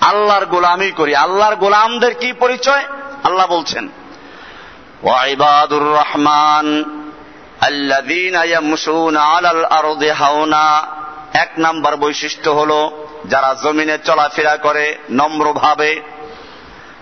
আল্লাহর 0.00 0.46
গোলামি 0.46 0.90
করি। 0.90 1.16
আল্লাহর 1.16 1.56
গোলামদের 1.56 2.14
কি 2.14 2.32
পরিচয়? 2.32 2.84
আল্লাহ 3.24 3.46
বলছেন 3.46 3.88
ওয়াইবাদুর 5.02 5.86
রহমান 5.94 6.66
এক 11.34 11.50
নাম্বার 11.58 11.96
বৈশিষ্ট্য 11.96 12.50
হল, 12.50 12.72
যারা 13.24 13.54
জমিনে 13.62 13.98
চলাফেরা 13.98 14.56
করে 14.56 14.98
নম্রভাবে, 15.10 16.00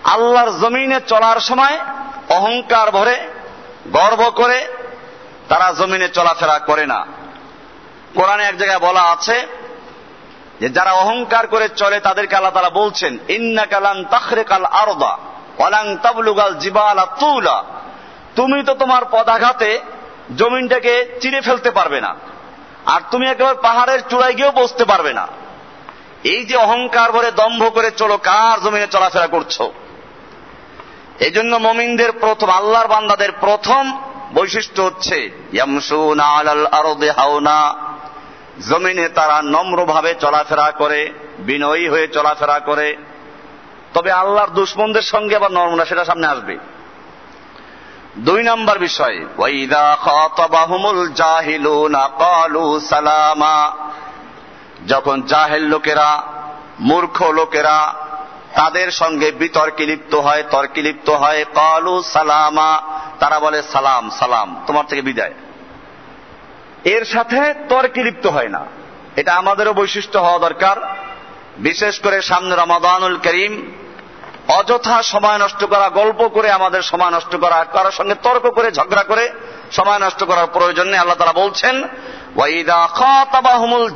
আল্লাহর 0.03 0.51
জমিনে 0.59 0.99
চলার 1.07 1.39
সময় 1.39 1.79
অহংকার 2.29 2.91
ভরে, 2.91 3.17
গর্ব 3.87 4.29
করে, 4.29 4.67
তারা 5.49 5.73
জমিনে 5.73 6.07
চলাফেরা 6.09 6.59
করে 6.59 6.85
না। 6.85 7.20
কোরআনে 8.15 8.43
এক 8.47 8.55
জায়গায় 8.57 8.83
বলা 8.87 9.03
আছে 9.13 9.37
যে 10.61 10.67
যারা 10.77 10.91
অহংকার 11.03 11.45
করে 11.47 11.67
চলে, 11.81 11.97
তাদেরকে 12.07 12.33
আল্লাহ 12.35 12.55
তারা 12.57 12.71
বলছেন 12.81 13.13
ইন্না 13.37 13.65
কালান 13.71 13.97
তাখরে 14.13 14.43
কাল 14.51 14.65
আরদা 14.83 15.13
অলাং 15.65 15.85
তাবলুগাল 16.03 16.53
জিবালা 16.63 17.05
তুলা। 17.21 17.57
তুমি 18.37 18.59
তো 18.67 18.73
তোমার 18.73 19.03
পদাঘাতে 19.15 19.69
জমিনটাকে 20.39 20.93
চিরে 21.21 21.39
ফেলতে 21.41 21.69
পারবে 21.77 21.99
না, 22.05 22.11
আর 22.85 23.01
তুমি 23.11 23.25
একেবারে 23.29 23.57
পাহাড়ের 23.67 24.01
চূড়ায় 24.09 24.35
গিয়েও 24.37 24.57
বসতে 24.61 24.83
পারবে 24.85 25.11
না। 25.19 25.25
এই 26.23 26.41
যে 26.49 26.55
অহংকার 26.65 27.09
ভরে 27.11 27.29
দম্ভ 27.31 27.61
করে 27.75 27.89
চলো, 27.91 28.15
কার 28.29 28.57
জমিনে 28.63 28.87
চলাফেরা 28.87 29.27
করছ? 29.27 29.55
এই 31.25 31.31
জন্য 31.31 31.51
মমিনদের 31.67 32.11
প্রথম, 32.23 32.49
আল্লাহর 32.49 32.91
বান্দাদের 32.93 33.31
প্রথম 33.45 33.83
বৈশিষ্ট্য 34.33 34.79
হচ্ছে 34.81 35.17
ইয়ামসুনা 35.53 36.25
আলাল 36.37 36.65
আরদে 36.79 37.09
হাওনা। 37.11 37.59
জমিনে 38.69 39.09
তারা 39.09 39.41
নম্রভাবে 39.41 40.15
চলাফেরা 40.19 40.71
করে, 40.71 41.09
বিনয়ী 41.39 41.89
হয়ে 41.89 42.07
চলাফেরা 42.07 42.59
করে। 42.59 42.97
তবে 43.93 44.11
আল্লাহর 44.11 44.49
দুশ্মনদের 44.49 45.01
সঙ্গে 45.01 45.35
আবার 45.35 45.51
নর্মনা 45.51 45.85
সেটা 45.85 46.05
সামনে 46.05 46.27
আসবে। 46.27 46.57
দুই 48.17 48.43
নম্বর 48.43 48.79
বিষয়, 48.79 49.25
ওয়াইদা 49.37 49.97
যখন 54.87 55.21
জাহেল 55.21 55.63
লোকেরা, 55.63 56.23
মূর্খ 56.79 57.21
লোকেরা 57.21 57.93
তাদের 58.55 58.91
সঙ্গে 58.91 59.31
বিতর্কে 59.31 59.85
লিপ্ত 59.85 60.15
হয়, 60.15 60.43
তর্কে 60.51 60.81
লিপ্ত 60.81 61.09
হয় 61.09 61.45
কালু 61.55 62.01
সালামা। 62.01 62.81
তারা 63.19 63.39
বলে, 63.39 63.63
সালাম 63.63 64.09
সালাম, 64.09 64.63
তোমার 64.67 64.85
থেকে 64.85 65.01
বিদায়। 65.01 65.33
এর 66.83 67.05
সাথে 67.05 67.53
তর্কে 67.69 68.03
লিপ্ত 68.03 68.27
হয় 68.27 68.47
না। 68.47 68.65
এটা 69.15 69.33
আমাদেরও 69.33 69.73
বৈশিষ্ট্য 69.73 70.19
হওয়া 70.19 70.39
দরকার। 70.39 70.75
বিশেষ 71.57 71.99
করে 71.99 72.21
সামনে 72.21 72.55
রমাদানুল 72.55 73.17
করিম, 73.17 73.71
অযথা 74.47 75.03
সময় 75.03 75.37
নষ্ট 75.37 75.65
করা, 75.65 75.89
গল্প 75.89 76.27
করে 76.27 76.51
আমাদের 76.51 76.81
সময় 76.81 77.11
নষ্ট 77.11 77.35
করা, 77.35 77.65
কারোর 77.71 77.91
সঙ্গে 77.91 78.15
তর্ক 78.15 78.49
করে, 78.49 78.71
ঝগড়া 78.71 79.03
করে 79.03 79.29
সময় 79.71 79.99
নষ্ট 79.99 80.23
করার 80.23 80.47
প্রয়োজন 80.47 80.87
নেই, 80.87 80.97
আল্লাহ 80.97 81.17
তারা 81.17 81.33
বলছেন 81.33 81.87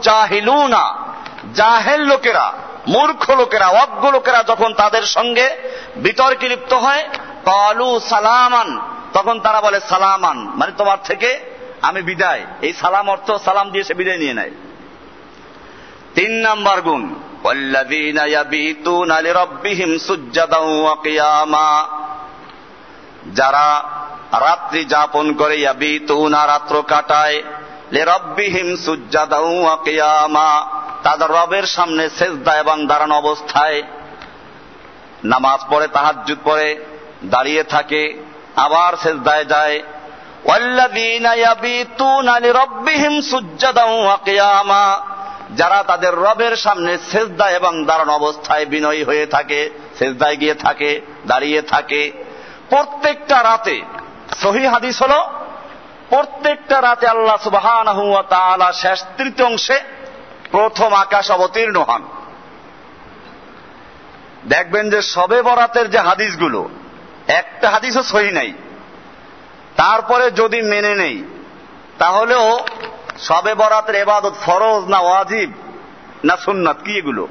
জাহিলুনা 0.02 0.96
জাহেল 1.54 2.02
লোকেরা, 2.02 2.54
মূর্খ 2.88 3.30
লোকেরা, 3.30 3.68
অজ্ঞ 3.68 4.12
লোকেরা 4.12 4.44
যখন 4.44 4.74
তাদের 4.74 5.04
সঙ্গে 5.04 5.58
বিতর্কে 5.98 6.50
লিপ্ত 6.50 6.74
হয়, 6.74 7.10
কালু 7.46 8.00
সালামান, 8.00 8.80
তখন 9.14 9.40
তারা 9.40 9.62
বলে 9.62 9.80
সালামান 9.80 10.38
মানে 10.38 10.72
তোমার 10.78 10.98
থেকে 11.04 11.55
আমি 11.86 12.02
বিদায়। 12.02 12.44
এই 12.62 12.74
সালাম 12.74 13.10
অর্থ 13.10 13.32
সালাম 13.32 13.68
দিয়ে 13.72 13.84
সে 13.84 13.94
বিদায় 13.94 14.18
নিয়ে 14.18 14.34
নেয়। 14.34 14.52
তিন 16.16 16.32
নাম্বার 16.32 16.82
গুণ 16.82 17.04
যারা 23.34 23.68
রাত্রি 24.40 24.86
যাপন 24.86 25.34
করে 25.34 25.56
রাত্র 26.48 26.84
কাটায় 26.88 27.44
তাদের 31.04 31.30
রবের 31.30 31.66
সামনে 31.66 32.10
সেজদা 32.10 32.54
এবং 32.56 32.78
দাঁড়ান 32.88 33.12
অবস্থায় 33.12 33.84
নামাজ 35.24 35.60
পড়ে 35.70 35.88
তাহাজুদ 35.88 36.38
পড়ে, 36.44 36.68
দাঁড়িয়ে 37.26 37.64
থাকে, 37.64 38.04
আবার 38.56 38.92
সেজদায় 39.04 39.46
যায় 39.46 39.76
ইয়াবিতুনা 41.36 42.40
লিরাব্বিহিম 42.40 43.22
সুজ্জাদাও 43.22 44.04
ওয়া 44.04 44.18
কিয়ামা 44.18 45.02
যারা 45.52 45.84
তাদের 45.84 46.14
রবের 46.14 46.56
সামনে 46.56 46.98
সেজদা 47.12 47.50
এবং 47.50 47.86
দাঁড়ানো 47.86 48.14
অবস্থায় 48.14 48.66
বিনয়ী 48.66 49.04
হয়ে 49.04 49.26
থাকে, 49.26 49.70
সেজদায় 50.00 50.36
গিয়ে 50.36 50.56
থাকে, 50.56 51.02
দাঁড়িয়ে 51.28 51.62
থাকে। 51.62 52.12
প্রত্যেকটা 52.70 53.44
রাতে, 53.44 53.82
সহি 54.42 54.66
হাদিস 54.66 55.02
হল, 55.02 55.14
প্রত্যেকটা 56.10 56.82
রাতে 56.82 57.08
আল্লাহ 57.08 57.38
সুবাহ 57.44 57.84
শেষ 58.74 59.04
তৃতীয় 59.18 59.48
অংশে 59.48 59.80
প্রথম 60.52 60.94
আকাশ 60.94 61.32
অবতীর্ণ 61.32 61.82
হন। 61.82 62.04
দেখবেন 64.46 64.90
যে 64.90 65.02
সবে 65.02 65.42
বরাতের 65.42 65.90
যে 65.90 65.98
হাদিসগুলো, 65.98 66.70
একটা 67.28 67.70
হাদিসও 67.70 68.04
সহি 68.04 68.32
নাই। 68.32 68.54
তারপরে 69.78 70.32
যদি 70.32 70.62
মেনে 70.62 70.96
নেই, 70.96 71.24
তাহলেও 71.98 72.60
সবে 73.20 73.54
বরাতের 73.56 73.96
এবাদত 73.96 74.34
ফরজ 74.46 74.84
না 74.88 75.00
ওয়াজিব 75.00 75.52
না 76.24 76.38
সুন্নাত, 76.38 76.78
কি 76.86 76.98
এগুলো? 76.98 77.28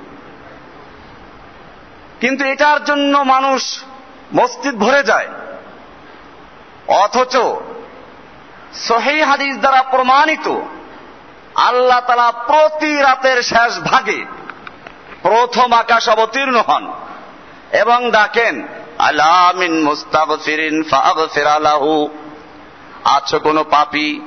কিন্তু 2.21 2.45
এটার 2.45 2.85
জন্য 2.85 3.19
মানুষ 3.19 3.83
মসজিদ 4.35 4.75
ভরে 4.75 5.03
যায়। 5.03 5.29
অথচ 6.89 7.37
সহি 8.89 9.21
হাদিস 9.21 9.57
দ্বারা 9.57 9.83
প্রমাণিত, 9.83 10.47
আল্লাহ 11.55 12.01
তালা 12.01 12.33
প্রতি 12.33 12.93
রাতের 12.97 13.43
শেষ 13.43 13.79
ভাগে 13.79 14.25
প্রথম 15.23 15.73
আকাশ 15.73 16.09
অবতীর্ণ 16.09 16.57
হন 16.69 16.93
এবং 17.73 18.11
ডাকেন 18.11 18.69
আলামিন 18.99 19.83
মুস্তাগফিরিন 19.83 20.83
ফাগফির 20.83 21.47
আলাহু 21.47 22.09
আছো 23.05 23.39
কোনো 23.39 23.65
পাপি? 23.65 24.21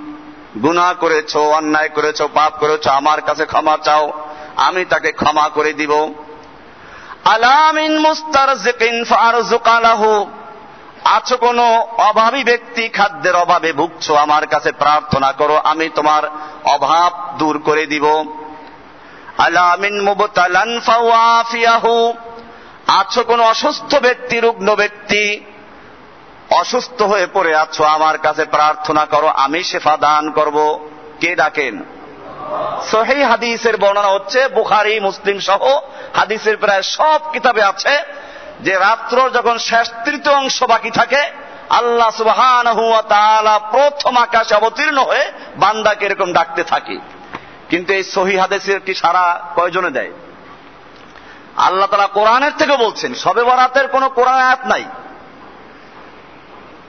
গুনাহ 0.63 0.93
করেছ, 0.93 1.37
অন্যায় 1.37 1.89
করেছ, 1.89 2.21
পাপ 2.21 2.53
করেছ, 2.59 2.87
আমার 2.87 3.21
কাছে 3.21 3.45
ক্ষমা 3.45 3.77
চাও, 3.83 4.13
আমি 4.55 4.85
তাকে 4.85 5.11
ক্ষমা 5.11 5.49
করে 5.49 5.73
দিব। 5.73 6.13
আলামিন 7.25 7.99
মুস্তারজিকিন 7.99 9.03
ফারজুক 9.03 9.67
আলাহু 9.67 10.25
আছো 11.03 11.37
কোনো 11.37 11.87
অভাবী 11.97 12.43
ব্যক্তি, 12.43 12.89
খাদ্যের 12.89 13.35
অভাবে 13.35 13.73
ভুগছো, 13.73 14.15
আমার 14.15 14.47
কাছে 14.47 14.71
প্রার্থনা 14.71 15.31
করো, 15.31 15.55
আমি 15.63 15.89
তোমার 15.95 16.23
অভাব 16.63 17.35
দূর 17.37 17.61
করে 17.65 17.85
দিব। 17.85 18.25
আলামিন 19.37 20.01
মুবতালান 20.01 20.79
ফাওয়াফিয়াহু। 20.79 22.13
আছো 22.87 23.23
কোনো 23.23 23.43
অসুস্থ 23.43 23.95
ব্যক্তি, 23.95 24.39
রুগ্ন 24.39 24.75
ব্যক্তি 24.75 25.45
অসুস্থ 26.49 27.01
হয়ে 27.01 27.27
পড়ে 27.33 27.55
আছো, 27.55 27.83
আমার 27.83 28.17
কাছে 28.17 28.45
প্রার্থনা 28.45 29.05
করো, 29.05 29.27
আমি 29.27 29.63
শেফা 29.63 29.97
দান 29.97 30.31
করব। 30.31 30.89
কে 31.19 31.35
ডাকেন? 31.35 31.83
সহি 32.91 33.23
হাদিসের 33.23 33.77
বর্ণনা 33.77 34.07
হচ্ছে, 34.07 34.47
বুখারি, 34.47 34.99
মুসলিম 34.99 35.39
সহ 35.39 35.79
হাদিসের 36.15 36.57
প্রায় 36.57 36.81
সব 36.81 37.19
কিতাবে 37.31 37.63
আছে 37.63 38.03
যে 38.61 38.75
রাত্র 38.77 39.29
যখন 39.29 39.57
শেষ 39.57 39.91
তৃতীয় 40.05 40.35
অংশ 40.35 40.63
বাকি 40.63 40.91
থাকে, 40.91 41.31
আল্লাহ 41.69 42.09
সুবহানাহু 42.09 42.89
ওয়া 42.89 43.59
প্রথম 43.59 44.17
আকাশে 44.17 44.55
অবতীর্ণ 44.55 44.99
হয়ে 44.99 45.31
বান্দাকে 45.55 46.05
এরকম 46.05 46.33
ডাকতে 46.33 46.63
থাকে। 46.63 46.99
কিন্তু 47.69 47.93
এই 47.93 48.03
সহি 48.03 48.37
হাদিসের 48.37 48.79
কি 48.79 48.93
সারা 48.93 49.39
কয়জনে 49.55 49.91
দেয়? 49.91 50.11
আল্লাহ 51.57 51.87
তালা 51.87 52.07
কোরআনের 52.07 52.51
থেকে 52.57 52.77
বলছেন, 52.77 53.13
সবে 53.13 53.43
বরাতের 53.43 53.87
কোনো 53.87 54.09
কোরআন 54.09 54.39
আয়াত 54.39 54.65
নাই। 54.65 54.85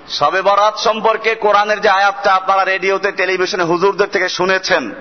সবে 0.09 0.43
বরাত 0.43 0.77
সম্পর্কে 0.79 1.35
কোরআনের 1.35 1.81
যে 1.81 1.89
আয়াতটা 1.89 2.35
আপনারা 2.35 2.65
রেডিওতে, 2.65 3.13
টেলিভিশনে 3.13 3.65
হুজুরদের 3.65 4.09
থেকে 4.09 4.29
শুনেছেন, 4.29 4.95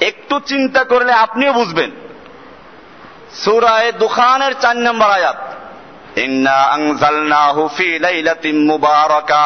একটু 0.00 0.40
চিন্তা 0.40 0.84
করলে 0.84 1.12
আপনিও 1.12 1.52
বুঝবেন। 1.52 1.90
সুরায় 3.34 3.92
দুখানের 3.92 4.54
চার 4.60 4.76
নম্বর 4.76 5.10
আয়াত 5.10 5.36
মুবারাকা। 8.54 9.44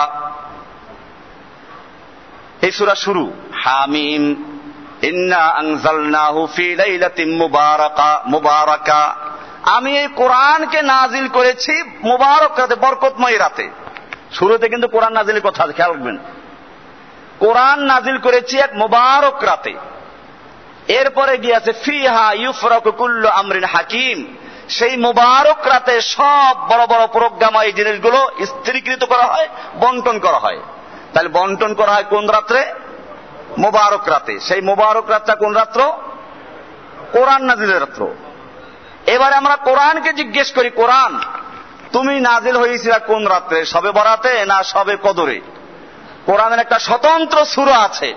এই 2.62 2.72
সূরা 2.72 2.94
শুরু, 2.94 3.32
হামিম 3.52 4.24
মুবারাকা। 8.26 9.16
আমি 9.62 9.98
এই 9.98 10.08
কোরআনকে 10.16 10.82
নাজিল 10.82 11.28
করেছি 11.28 11.82
মুবারক 11.82 12.58
রাতে, 12.58 12.74
বরকতময় 12.74 13.38
রাতে। 13.38 13.70
শুরুতে 14.32 14.68
কিন্তু 14.68 14.88
কোরআন 14.88 15.12
নাজিলের 15.12 15.42
কথা 15.42 15.66
খেয়াল 15.66 15.92
রাখবেন। 15.92 16.18
কোরআন 17.38 17.80
নাজিল 17.80 18.18
করেছি 18.18 18.58
এক 18.58 18.70
মুবারক 18.74 19.44
রাতে। 19.44 19.74
এরপরে 20.88 21.38
গিয়েছে, 21.38 21.72
ফিহা 21.72 22.32
ইউফরাকু 22.32 22.90
কুল্লু 22.90 23.28
আমরিন 23.28 23.64
হাকিম। 23.64 24.36
সেই 24.68 24.96
মুবারক 24.96 25.66
রাতে 25.66 26.00
সব 26.00 26.56
বড় 26.68 26.86
বড় 26.86 27.06
প্রোগ্রাম 27.06 27.60
এই 27.60 27.72
জিনিসগুলো 27.72 28.30
স্থিরীকৃত 28.46 29.04
করা 29.04 29.22
হয়, 29.22 29.48
বন্টন 29.80 30.18
করা 30.18 30.38
হয়। 30.38 30.60
তাহলে 31.12 31.28
বন্টন 31.28 31.74
করা 31.74 31.92
হয় 31.92 32.04
কোন 32.10 32.30
রাত্রে? 32.30 32.72
মোবারক 33.58 34.08
রাতে। 34.08 34.40
সেই 34.40 34.60
মোবারক 34.60 35.10
রাতটা 35.10 35.34
কোন 35.34 35.52
রাত্র? 35.52 35.92
কোরআন 37.12 37.44
নাজিলের 37.44 37.80
রাত্র। 37.80 38.14
এবারে 39.06 39.36
আমরা 39.36 39.56
কোরআনকে 39.56 40.12
জিজ্ঞেস 40.12 40.52
করি, 40.52 40.70
কোরআন 40.70 41.20
তুমি 41.92 42.20
নাজিল 42.20 42.56
হয়েছিল 42.56 42.92
কোন 43.06 43.26
রাত্রে? 43.26 43.64
সবে 43.64 43.90
বরাতে 43.92 44.46
না 44.46 44.62
সবে 44.62 44.96
কদরে? 45.02 45.40
কোরআনের 46.26 46.58
একটা 46.58 46.78
স্বতন্ত্র 46.78 47.44
সুর 47.44 47.72
আছে। 47.72 48.14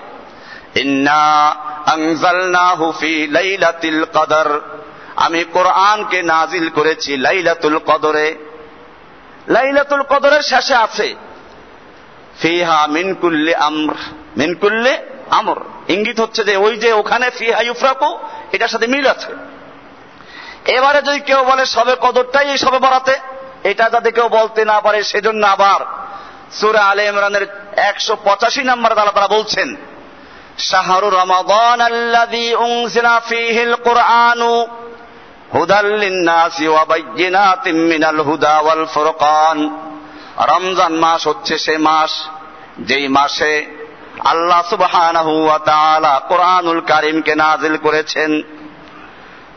কদর। 4.14 4.60
আমি 5.16 5.44
কোরআনকে 5.44 6.24
নাজিল 6.24 6.70
করেছি 6.70 7.18
লাইলাতুল 7.18 7.78
কদরে। 7.78 8.36
লাইলাতুল 9.48 10.02
কদরের 10.02 10.42
শেষে 10.42 10.76
আছে, 10.76 11.16
ফিহা 12.42 12.88
মিনকুল্লে 12.88 13.56
আমর। 13.56 13.96
মিনকুল্লে 14.38 14.98
আমর। 15.30 15.60
ইঙ্গিত 15.88 16.20
হচ্ছে 16.20 16.44
যে 16.44 16.58
ওই 16.58 16.78
যে 16.78 16.94
ওখানে 16.94 17.30
ফিহা 17.30 17.62
ইউফরাকু, 17.62 18.20
এটার 18.52 18.68
সাথে 18.68 18.88
মিল 18.88 19.08
আছে। 19.08 19.32
এবারে 20.72 21.02
যদি 21.02 21.20
কেউ 21.20 21.44
বলে 21.44 21.66
সবে 21.66 21.96
কদরটাই 22.02 22.52
এই 22.52 22.58
সবে 22.58 22.80
বরাতে 22.80 23.16
এটা 23.72 23.86
যাতে 23.90 24.10
কেউ 24.12 24.28
বলতে 24.30 24.62
না 24.66 24.78
পারে, 24.82 25.00
সেজন্য 25.04 25.44
আবার 25.48 25.82
সুরে 26.52 26.82
আলে 26.90 27.04
ইমরানের 27.06 27.46
একশো 27.90 28.14
পঁচাশি 28.24 28.62
নম্বর 28.64 28.92
দ্বারা 28.94 29.12
তারা 29.12 29.28
বলছেন, 29.28 29.70
শাহরু 30.70 31.08
রমাদান 31.10 31.80
আল্লাযী 31.82 32.48
উনজিলা 32.66 33.16
ফীহিল 33.30 33.76
কুরআনু 33.88 34.52
হুদাল 35.54 35.90
লিন্নাসি 35.98 36.66
ওয়া 36.68 36.86
হুদা 38.24 38.56
ওয়াল 38.60 38.86
ফুরকান। 38.86 39.58
রমজান 40.52 40.94
মাস 40.94 41.22
হচ্ছে 41.28 41.56
সে 41.58 41.76
মাস 41.78 42.12
যেই 42.80 43.06
মাসে 43.08 43.54
আল্লাহ 44.26 44.62
সুবহানাহু 44.70 45.34
ওয়া 45.46 45.60
তাআলা 45.60 46.14
কোরআনুল 46.28 46.82
কারীমকে 46.92 47.34
নাজিল 47.36 47.76
করেছেন। 47.78 48.32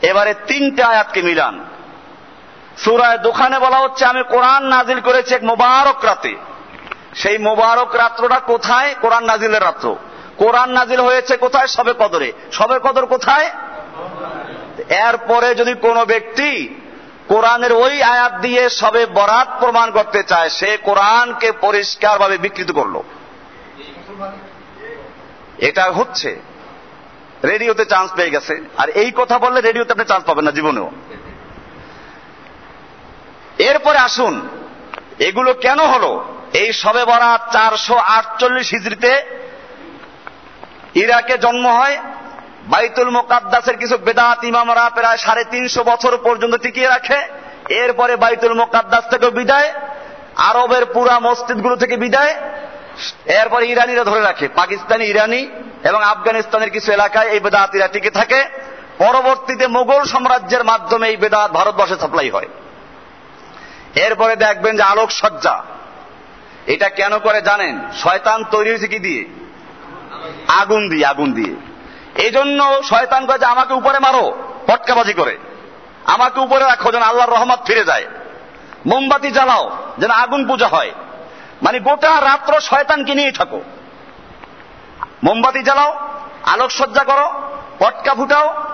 এবারে 0.03 0.33
তিনটা 0.47 0.83
আয়াতকে 0.87 1.21
মিলান। 1.23 1.55
সুরায় 2.85 3.19
দোকানে 3.19 3.59
বলা 3.59 3.79
হচ্ছে, 3.79 4.05
আমি 4.05 4.23
কোরআন 4.23 4.65
নাজিল 4.65 5.01
করেছি 5.01 5.35
এক 5.35 5.45
মোবারক 5.45 6.05
রাতে। 6.05 6.37
সেই 7.15 7.39
মোবারক 7.39 7.95
রাত্রটা 7.95 8.41
কোথায়? 8.41 8.95
কোরআন 9.01 9.25
নাজিলের 9.25 9.63
রাত্র। 9.63 9.97
কোরআন 10.37 10.71
নাজিল 10.71 11.01
হয়েছে 11.01 11.37
কোথায়? 11.37 11.67
সবে 11.67 11.95
কদরে। 11.99 12.33
সবে 12.53 12.79
কদর 12.79 13.07
কোথায়? 13.07 13.51
এরপরে 14.89 15.55
যদি 15.55 15.75
কোনো 15.75 16.05
ব্যক্তি 16.05 16.75
কোরআনের 17.29 17.73
ওই 17.73 18.03
আয়াত 18.03 18.33
দিয়ে 18.33 18.69
সবে 18.69 19.07
বরাত 19.07 19.49
প্রমাণ 19.61 19.91
করতে 19.91 20.23
চায়, 20.23 20.49
সে 20.49 20.77
কোরআনকে 20.77 21.53
পরিষ্কারভাবে 21.53 22.39
বিকৃত 22.39 22.71
করল। 22.71 23.01
এটা 25.59 25.85
হচ্ছে। 25.85 26.41
রেডিওতে 27.45 27.85
চান্স 27.85 28.13
পেয়ে 28.17 28.31
গেছে। 28.31 28.65
আর 28.77 28.89
এই 28.89 29.13
কথা 29.17 29.39
বললে 29.39 29.61
রেডিওতে 29.61 29.93
আপনি 29.93 30.05
চান্স 30.05 30.25
পাবেন 30.25 30.45
না 30.45 30.51
জীবনেও। 30.51 30.91
এরপরে 33.59 33.99
আসুন, 33.99 34.49
এগুলো 35.19 35.55
কেন 35.55 35.81
হলো? 35.81 36.25
এই 36.53 36.73
সবে 36.73 37.05
বরাত 37.05 37.53
চারশো 37.53 37.95
আটচল্লিশ 37.95 38.69
হিজড়িতে 38.71 39.13
ইরাকে 40.95 41.39
জন্ম 41.39 41.67
হয়। 41.69 41.97
বাইতুল 42.67 43.11
মোকাদ্দাসের 43.11 43.77
কিছু 43.77 43.97
বেদাত 43.97 44.45
ইমামরা 44.45 44.91
প্রায় 44.91 45.17
সাড়ে 45.17 45.45
তিনশো 45.45 45.85
বছর 45.85 46.17
পর্যন্ত 46.17 46.55
টিকিয়ে 46.55 46.89
রাখে। 46.89 47.19
এরপরে 47.69 48.17
বাইতুল 48.17 48.55
মোকাদ্দাস 48.55 49.05
থেকে 49.11 49.31
বিদায়, 49.31 49.73
আরবের 50.37 50.85
পুরা 50.85 51.21
মসজিদগুলো 51.21 51.77
থেকে 51.77 51.97
বিদায়। 51.97 52.35
এরপরে 53.27 53.67
ইরানিরা 53.67 54.05
ধরে 54.05 54.21
রাখে, 54.21 54.49
পাকিস্তানি, 54.49 55.05
ইরানি 55.05 55.49
এবং 55.85 56.03
আফগানিস্তানের 56.05 56.71
কিছু 56.71 56.93
এলাকায় 56.93 57.29
এই 57.29 57.41
বেদাতিরা 57.41 57.89
টিকে 57.89 58.11
থাকে। 58.11 58.45
পরবর্তীতে 58.99 59.67
মোগল 59.67 60.05
সাম্রাজ্যের 60.05 60.65
মাধ্যমে 60.65 61.09
এই 61.09 61.17
বেদাত 61.17 61.51
ভারতবর্ষে 61.51 61.97
সাপ্লাই 62.01 62.31
হয়। 62.31 62.49
এরপরে 63.95 64.37
দেখবেন 64.37 64.77
যে 64.77 64.83
আলোকসজ্জা। 64.83 65.65
এটা 66.67 66.89
কেন 66.89 67.19
করে 67.19 67.43
জানেন? 67.43 67.79
শয়তান 67.97 68.45
তৈরি 68.45 68.71
হয়েছে 68.71 68.89
কি 68.89 68.99
দিয়ে? 68.99 69.25
আগুন 70.49 70.89
দিয়ে 70.89 71.07
আগুন 71.07 71.33
দিয়ে। 71.33 71.57
এই 72.15 72.31
জন্য 72.31 72.83
শয়তান 72.83 73.27
করে 73.27 73.39
যে, 73.39 73.45
আমাকে 73.45 73.75
উপরে 73.75 73.99
মারো, 73.99 74.39
পটকাবাজি 74.67 75.13
করে। 75.13 75.39
আমাকে 76.05 76.41
উপরে 76.41 76.65
রাখো, 76.65 76.93
যেন 76.93 77.03
আল্লাহর 77.03 77.33
রহমত 77.33 77.59
ফিরে 77.67 77.85
যায়। 77.85 78.05
মোমবাতি 78.87 79.31
জ্বালাও, 79.31 79.77
যেন 79.99 80.11
আগুন 80.11 80.49
পূজা 80.49 80.69
হয়। 80.69 80.93
মানে 81.63 81.81
গোটা 81.81 82.21
রাত্র 82.21 82.61
শয়তানকে 82.61 83.15
নিয়েই 83.15 83.33
থাকো। 83.33 83.61
মোমবাতি 85.25 85.63
জ্বালাও, 85.63 86.09
আলোকসজ্জা 86.43 87.05
করো, 87.05 87.43
পটকা 87.79 88.15
ফুটাও 88.15 88.65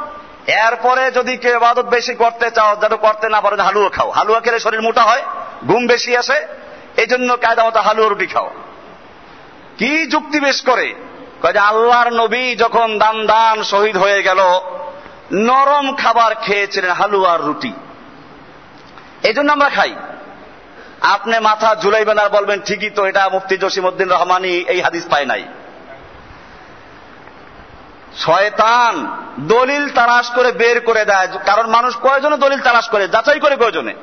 এরপরে 0.47 1.11
যদি 1.11 1.37
কেউ 1.37 1.57
ইবাদত 1.57 1.83
বেশি 1.83 2.15
করতে 2.15 2.51
চাও 2.51 2.77
যাতে 2.77 2.97
করতে 2.97 3.29
না 3.29 3.41
পারো, 3.41 3.57
হালুয়া 3.57 3.89
খাও। 3.89 4.11
হালুয়া 4.11 4.41
খেলে 4.41 4.61
শরীর 4.61 4.83
মোটা 4.83 5.03
হয়, 5.03 5.23
ঘুম 5.67 5.87
বেশি 5.87 6.17
আসে 6.17 6.47
এই 6.97 7.07
জন্য 7.07 7.37
কায়দা 7.37 7.65
মতো 7.65 7.81
হালুয়া 7.81 8.09
রুটি 8.09 8.27
খাও। 8.27 8.51
কি 9.79 10.07
যুক্তি 10.07 10.41
বেশ 10.41 10.63
করে? 10.63 10.95
যে 11.53 11.59
আল্লাহর 11.59 12.11
নবী 12.11 12.55
যখন 12.55 12.99
দান 12.99 13.27
দান 13.27 13.63
শহীদ 13.63 13.97
হয়ে 13.97 14.23
গেল, 14.23 14.41
নরম 15.33 15.97
খাবার 15.97 16.35
খেয়েছিলেন 16.35 16.91
হালুয়ার 16.91 17.43
রুটি। 17.43 17.73
এই 19.23 19.35
জন্য 19.35 19.53
আমরা 19.53 19.69
খাই। 19.69 19.95
আপনি 21.01 21.39
মাথা 21.39 21.77
ঝুলাইবেন 21.83 22.19
আর 22.19 22.29
বলবেন, 22.29 22.61
ঠিকই 22.61 22.91
তো, 22.91 23.05
এটা 23.05 23.29
মুফতি 23.29 23.57
জসিমুদ্দিন 23.57 24.11
রহমানি 24.11 24.49
এই 24.49 24.81
হাদিস 24.81 25.07
পায় 25.11 25.25
নাই। 25.25 25.45
শয়তান 28.19 29.17
দলিল 29.41 29.89
তালাশ 29.89 30.31
করে 30.31 30.53
বের 30.53 30.81
করে 30.81 31.05
দেয়। 31.05 31.29
কারণ 31.47 31.67
মানুষ 31.67 31.97
কয়জনে 31.97 32.37
দলিল 32.37 32.61
তালাশ 32.61 32.89
করে, 32.89 33.09
যাচাই 33.09 33.41
করে 33.41 33.57
কয়জনে 33.57 33.95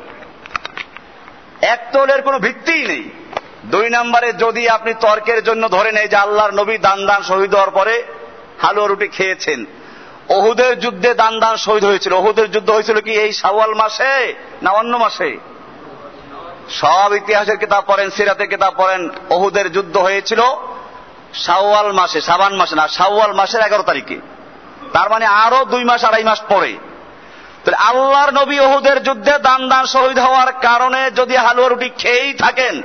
এক 1.61 1.89
তোলের 1.91 2.21
কোনো 2.21 2.39
ভিত্তিই 2.39 2.85
নেই। 2.85 3.09
দুই 3.65 3.89
নম্বরে, 3.89 4.33
যদি 4.33 4.69
আপনি 4.69 4.93
তর্কের 4.93 5.43
জন্য 5.43 5.69
ধরে 5.69 5.91
নেই 5.91 6.07
যে 6.07 6.15
আল্লাহর 6.15 6.53
নবী 6.53 6.77
দান 6.77 7.05
দান 7.05 7.21
শহীদ 7.21 7.53
হওয়ার 7.53 7.69
পরে 7.69 8.03
হালুয়া 8.61 8.87
রুটি 8.87 9.07
খেয়েছেন। 9.07 9.65
অহুদের 10.29 10.79
যুদ্ধে 10.79 11.13
দান 11.13 11.39
দান 11.39 11.55
শহীদ 11.55 11.85
হয়েছিল। 11.85 12.13
অহুদের 12.13 12.51
যুদ্ধ 12.51 12.69
হয়েছিল 12.69 13.01
কি 13.01 13.11
এই 13.11 13.33
সাওয়াল 13.33 13.73
মাসে 13.73 14.33
না 14.61 14.71
অন্য 14.71 14.97
মাসে? 14.97 15.37
সব 16.69 17.11
ইতিহাসের 17.15 17.57
কিতাব 17.57 17.83
পড়েন, 17.87 18.09
সিরাতের 18.09 18.47
কিতাব 18.47 18.73
পড়েন। 18.77 19.09
অহুদের 19.29 19.71
যুদ্ধ 19.71 19.97
হয়েছিল 19.97 20.41
শাওয়াল 21.33 21.91
মাসে 21.91 22.21
সাবান 22.21 22.55
মাসে 22.55 22.75
না, 22.75 22.87
শাওয়াল 22.87 23.33
মাসের 23.33 23.61
এগারো 23.61 23.83
তারিখে। 23.83 24.17
তার 24.93 25.09
মানে 25.09 25.25
আরও 25.25 25.65
দুই 25.65 25.83
মাস, 25.83 26.05
আড়াই 26.05 26.23
মাস 26.23 26.41
পরে। 26.49 26.77
আল্লাহর 27.77 28.33
নবী 28.33 28.59
ওহুদের 28.59 29.03
যুদ্ধে 29.03 29.39
দান 29.39 29.69
দান 29.69 29.85
শহীদ 29.85 30.19
হওয়ার 30.19 30.51
কারণে 30.51 31.11
যদি 31.11 31.35
হালুয়া 31.35 31.69
রুটি 31.69 31.89
খেয়েই 31.89 32.33
থাকেন, 32.33 32.81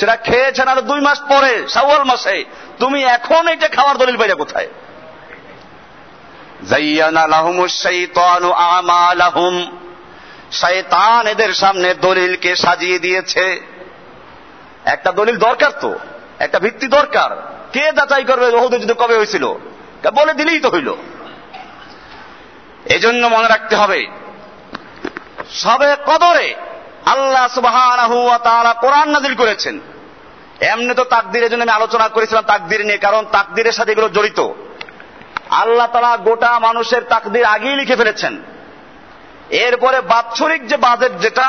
সেটা 0.00 0.16
খেয়েছেন 0.16 0.68
আর 0.68 0.76
দুই 0.76 1.00
মাস 1.00 1.20
পরে, 1.20 1.68
শাওয়াল 1.68 2.04
মাসে, 2.04 2.44
তুমি 2.78 3.04
এখন 3.04 3.48
এটা 3.48 3.68
খাওয়ার 3.68 3.96
দলিল 3.96 4.16
পাইলে 4.16 4.34
কোথায়? 4.34 4.68
এদের 11.26 11.54
সামনে 11.54 11.94
দলিলকে 11.94 12.56
সাজিয়ে 12.56 12.98
দিয়েছে। 12.98 13.60
একটা 14.84 15.12
দলিল 15.12 15.36
দরকার 15.36 15.70
তো, 15.80 15.98
একটা 16.38 16.58
ভিত্তি 16.58 16.86
দরকার। 16.86 17.57
কে 17.74 17.84
যাচাই 17.98 18.24
করবে 18.30 18.46
ওহুদের 18.58 18.80
যুদ্ধ 18.82 18.94
কবে 19.02 19.18
হয়েছিল? 19.20 19.44
বলে 20.18 20.32
দিলেই 20.40 20.60
তো 20.64 20.68
হইল। 20.74 20.90
এজন্য 22.96 23.22
মনে 23.34 23.48
রাখতে 23.54 23.74
হবে, 23.80 24.00
সবে 25.62 25.90
কদরে 26.08 26.48
আল্লাহ 27.12 27.44
সুবাহ 27.56 27.76
কোরআন 28.84 29.08
নাজিল 29.14 29.34
করেছেন। 29.42 29.76
এমনি 30.72 30.92
তো 31.00 31.04
তাকদিরের 31.14 31.50
জন্য 31.50 31.64
আমি 31.66 31.74
আলোচনা 31.78 32.06
করেছিলাম 32.16 32.44
তাকদির 32.52 32.82
নিয়ে, 32.88 33.04
কারণ 33.06 33.22
তাকদিরের 33.36 33.76
সাথে 33.78 33.92
এগুলো 33.94 34.08
জড়িত। 34.16 34.40
আল্লাহ 35.62 35.88
তালা 35.92 36.12
গোটা 36.28 36.50
মানুষের 36.66 37.02
তাকদির 37.12 37.44
আগেই 37.54 37.78
লিখে 37.80 37.98
ফেলেছেন। 38.00 38.34
এরপরে 39.66 39.98
বাৎসরিক 40.12 40.62
যে 40.70 40.76
বাজেট 40.86 41.12
যেটা, 41.24 41.46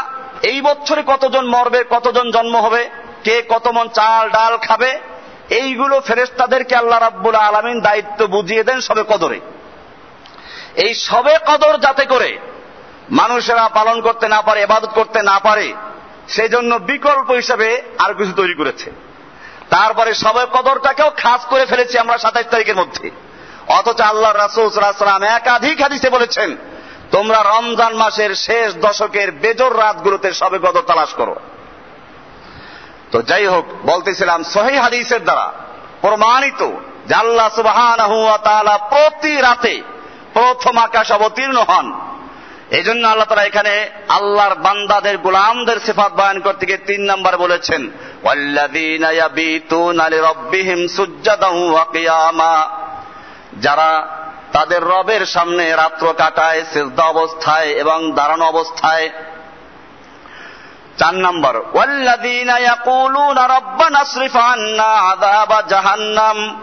এই 0.49 0.59
বছরে 0.67 1.01
কতজন 1.11 1.43
মরবে, 1.55 1.81
কতজন 1.95 2.25
জন্ম 2.35 2.55
হবে, 2.65 2.81
কে 3.25 3.35
কত 3.49 3.65
মন 3.75 3.87
চাল 3.97 4.23
ডাল 4.35 4.53
খাবে 4.67 4.91
এইগুলো 5.49 6.01
ফেরেস্তাদেরকে 6.01 6.75
আল্লাহ 6.75 6.99
রাব্বুল 6.99 7.35
আলমিন 7.35 7.81
দায়িত্ব 7.81 8.27
বুঝিয়ে 8.27 8.63
দেন 8.63 8.79
সবে 8.79 9.03
কদরে। 9.03 9.39
এই 10.75 10.93
সবে 10.93 11.33
কদর 11.45 11.77
যাতে 11.77 12.05
করে 12.05 12.37
মানুষেরা 13.09 13.69
পালন 13.69 14.01
করতে 14.01 14.27
না 14.27 14.41
পারে 14.41 14.61
এবাদত 14.61 14.91
করতে 14.93 15.21
না 15.21 15.39
পারে 15.39 15.73
সেই 16.27 16.49
জন্য 16.49 16.75
বিকল্প 16.91 17.31
হিসাবে 17.31 17.83
আর 17.99 18.13
কিছু 18.13 18.33
তৈরি 18.33 18.53
করেছে। 18.53 18.91
তারপরে 19.69 20.13
সবে 20.13 20.43
কদরটাকেও 20.55 21.09
খাস 21.17 21.41
করে 21.49 21.65
ফেলেছি 21.65 21.97
আমরা 21.97 22.17
সাতাইশ 22.17 22.47
তারিখের 22.51 22.75
মধ্যে। 22.75 23.09
অথচ 23.67 24.01
আল্লাহ 24.01 24.31
রাসুলাম 24.33 25.23
একাধিক 25.23 25.81
হাদিসে 25.81 26.09
বলেছেন, 26.09 26.57
তোমরা 27.11 27.39
রমজান 27.43 27.93
মাসের 27.95 28.35
শেষ 28.35 28.73
দশকের 28.75 29.31
বেজর 29.31 29.77
রাতগুলোতে 29.77 30.33
সবে 30.33 30.59
কদর 30.59 30.81
তালাশ 30.81 31.13
করো। 31.13 31.35
তো 33.11 33.17
যাই 33.29 33.45
হোক, 33.53 33.65
বলতেছিলাম 33.91 34.39
সহি 34.53 34.75
হাদিসের 34.83 35.21
দ্বারা 35.27 35.47
প্রমাণিত 36.01 36.61
যে 37.07 37.13
আল্লাহ 37.23 37.47
প্রতি 38.93 39.33
রাতে 39.47 39.75
প্রথম 40.33 40.75
আকাশ 40.87 41.07
অবতীর্ণ 41.17 41.57
হন। 41.69 41.87
এই 42.77 42.83
জন্য 42.87 43.03
আল্লাহ 43.07 43.29
তারা 43.29 43.49
এখানে 43.51 43.73
আল্লাহর 44.09 44.55
বান্দাদের, 44.65 45.15
গোলামদের 45.17 45.79
সিফাত 45.85 46.11
বয়ান 46.19 46.37
করতে 46.45 46.63
গিয়ে 46.65 46.85
তিন 46.89 47.01
নম্বর 47.11 47.33
বলেছেন 47.37 47.81
যারা 53.65 53.91
তাদের 54.55 54.81
রবের 54.93 55.23
সামনে 55.25 55.65
রাত্র 55.81 56.05
কাটায়, 56.17 56.61
সেজদা 56.73 57.05
অবস্থায় 57.13 57.69
এবং 57.83 57.99
দাঁড়ানো 58.17 58.45
অবস্থায় 58.53 59.05
চার 60.99 61.13
নম্বর 61.13 61.61
জাহান্নাম। 65.69 66.61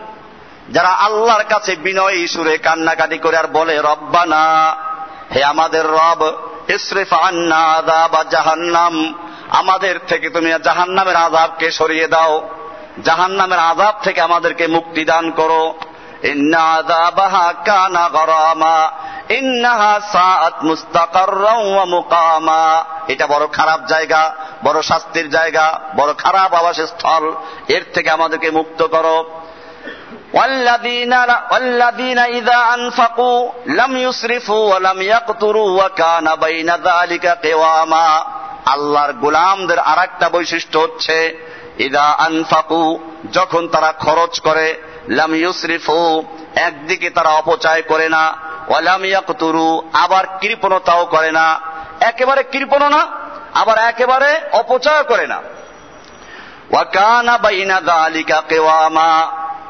যারা 0.70 0.88
আল্লাহর 0.88 1.44
কাছে 1.44 1.76
বিনয় 1.76 2.26
সুরে 2.26 2.58
কান্নাকাটি 2.58 3.18
করে 3.18 3.36
আর 3.36 3.46
বলে, 3.46 3.78
রব্বানা, 3.78 4.76
হে 5.34 5.44
আমাদের 5.44 5.86
রব, 5.86 6.32
ইসরিফ 6.68 7.12
আন্না 7.12 7.56
আদাব 7.56 8.22
জাহান্নাম। 8.30 9.14
আমাদের 9.48 9.98
থেকে 10.08 10.30
তুমি 10.30 10.52
জাহান্নামের 10.64 11.16
আজাবকে 11.16 11.70
সরিয়ে 11.70 12.08
দাও। 12.08 12.48
জাহান্নামের 13.04 13.58
আজাব 13.58 13.94
থেকে 14.02 14.20
আমাদেরকে 14.20 14.66
মুক্তি 14.66 15.04
দান 15.04 15.30
করো। 15.30 15.74
ইন্না 19.29 19.69
আযাবাহা 19.69 19.99
কানা 19.99 19.99
গরামা 19.99 19.99
ইন্নাহা 19.99 20.01
সাআত 20.11 20.55
মুস্তাকাররাও 20.63 21.61
ওয়া 21.71 21.85
মুকামা 21.85 22.85
এটা 23.07 23.27
বড় 23.27 23.47
খারাপ 23.47 23.79
জায়গা 23.85 24.33
বড় 24.63 24.81
শাস্তির 24.81 25.29
জায়গা 25.29 25.81
বড় 25.95 26.13
খারাপ 26.13 26.53
আবাসস্থল 26.55 27.23
এর 27.67 27.83
থেকে 27.93 28.09
আমাদেরকে 28.09 28.51
মুক্ত 28.51 28.83
করো 28.83 29.25
والذين 30.33 31.13
والذين 31.51 32.19
إذا 32.19 32.59
أنفقوا 32.73 33.51
لم 33.65 33.97
يسرفوا 33.97 34.75
ولم 34.75 35.01
يقتروا 35.01 35.83
وكان 35.83 36.35
بين 36.35 36.69
ذلك 36.69 37.25
قواما 37.45 38.25
আল্লাহর 38.65 39.13
গোলামদের 39.13 39.79
আর 39.79 39.99
একটা 40.03 40.29
বৈশিষ্ট্য 40.29 40.77
হচ্ছে 40.79 41.37
ইদা 41.77 42.07
আনফাকু 42.17 42.99
যখন 43.31 43.67
তারা 43.67 43.91
খরচ 43.91 44.39
করে 44.39 44.67
লাম 45.09 45.35
ইউসরিফু 45.35 46.23
একদিকে 46.67 47.09
তারা 47.09 47.31
অপচয় 47.31 47.81
করে 47.81 48.07
না 48.09 48.23
ওয়ালাম 48.67 49.01
ইয়াকতুরু 49.05 49.67
আবার 49.93 50.23
কৃপণতাও 50.41 51.03
করে 51.05 51.31
না 51.31 51.45
একেবারে 52.01 52.41
কৃপণ 52.43 52.81
না 52.89 53.01
আবার 53.53 53.77
একেবারে 53.89 54.29
অপচয় 54.51 55.03
করে 55.03 55.25
না 55.27 55.37
ওয়াকানা 56.73 57.35
বাইনা 57.37 57.77
দালিকা 57.81 58.37
কেওয়ামা 58.49 59.11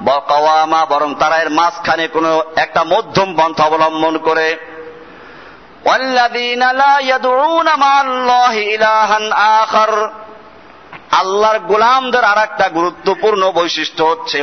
বকাওয়ামা 0.06 0.82
বরং 0.86 1.12
তারা 1.16 1.38
এর 1.38 1.50
মাঝখানে 1.50 2.06
কোনো 2.08 2.32
একটা 2.56 2.82
মধ্যম 2.84 3.30
পন্থা 3.38 3.64
অবলম্বন 3.66 4.18
করে 4.20 4.48
والذين 5.86 6.64
لا 6.72 6.96
يدعون 7.12 7.68
مع 7.76 7.94
الله 8.02 8.54
إلها 8.76 9.20
آخر 9.64 9.92
আল্লাহর 11.19 11.59
গোলামদের 11.59 12.25
আর 12.25 12.39
একটা 12.39 12.69
গুরুত্বপূর্ণ 12.69 13.51
বৈশিষ্ট্য 13.51 14.05
হচ্ছে 14.05 14.39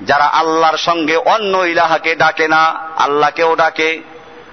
যারা 0.00 0.24
আল্লাহর 0.24 0.76
সঙ্গে 0.76 1.16
অন্য 1.16 1.58
ইলাহাকে 1.58 2.14
ডাকে 2.14 2.48
না, 2.48 2.74
আল্লাহকেও 2.98 3.56
ডাকে। 3.56 4.02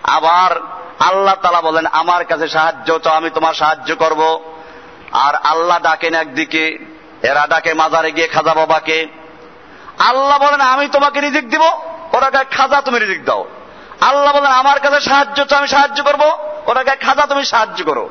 আবার 0.04 0.62
আল্লাহ 1.00 1.36
তালা 1.42 1.62
বলেন, 1.62 1.86
আমার 1.86 2.26
কাছে 2.26 2.48
সাহায্য 2.48 3.00
তো 3.00 3.10
আমি 3.10 3.30
তোমার 3.30 3.54
সাহায্য 3.54 3.96
করব। 3.96 4.42
আর 5.12 5.36
আল্লাহ 5.36 5.80
ডাকেন 5.80 6.16
একদিকে, 6.16 6.78
এরা 7.24 7.48
ডাকে 7.48 7.74
মাজারে 7.74 8.12
গিয়ে 8.12 8.28
খাজা 8.28 8.54
বাবাকে। 8.54 9.08
আল্লাহ 10.00 10.38
বলেন, 10.38 10.62
আমি 10.62 10.88
তোমাকে 10.88 11.22
রিজিক 11.22 11.50
দিব, 11.50 11.62
ওরা 12.14 12.44
খাজা 12.52 12.82
তুমি 12.82 13.00
রিজিক 13.00 13.26
দাও। 13.26 13.46
আল্লাহ 14.02 14.34
বলেন, 14.34 14.52
আমার 14.52 14.80
কাছে 14.80 15.02
সাহায্য 15.02 15.46
তো 15.46 15.56
আমি 15.56 15.68
সাহায্য 15.68 16.04
করব। 16.04 16.51
ওটাকে 16.66 16.96
খাজা 16.96 17.26
তুমি 17.26 17.46
সাহায্য 17.46 17.86
করো। 17.86 18.10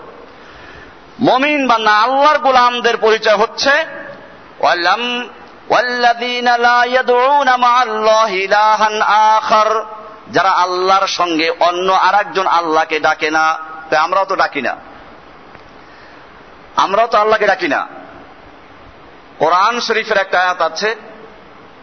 মমিন 1.20 1.68
বা 1.68 1.78
না 1.78 1.98
আল্লাহর 1.98 2.38
গোলামদের 2.38 2.96
পরিচয় 2.96 3.36
হচ্ছে 3.36 3.70
যারা 10.30 10.50
আল্লাহর 10.50 11.06
সঙ্গে 11.06 11.50
অন্য 11.60 11.92
আর 11.92 12.14
একজন 12.14 12.46
আল্লাহকে 12.46 13.00
ডাকে 13.00 13.30
না। 13.30 13.58
আমরাও 13.98 14.24
তো 14.24 14.36
ডাকি 14.36 14.62
না। 14.62 14.76
আমরাও 16.76 17.06
তো 17.06 17.18
আল্লাহকে 17.18 17.46
ডাকি 17.46 17.68
না। 17.68 17.86
কোরআন 19.38 19.80
শরীফের 19.80 20.16
একটা 20.16 20.40
আয়াত 20.40 20.62
আছে, 20.62 20.96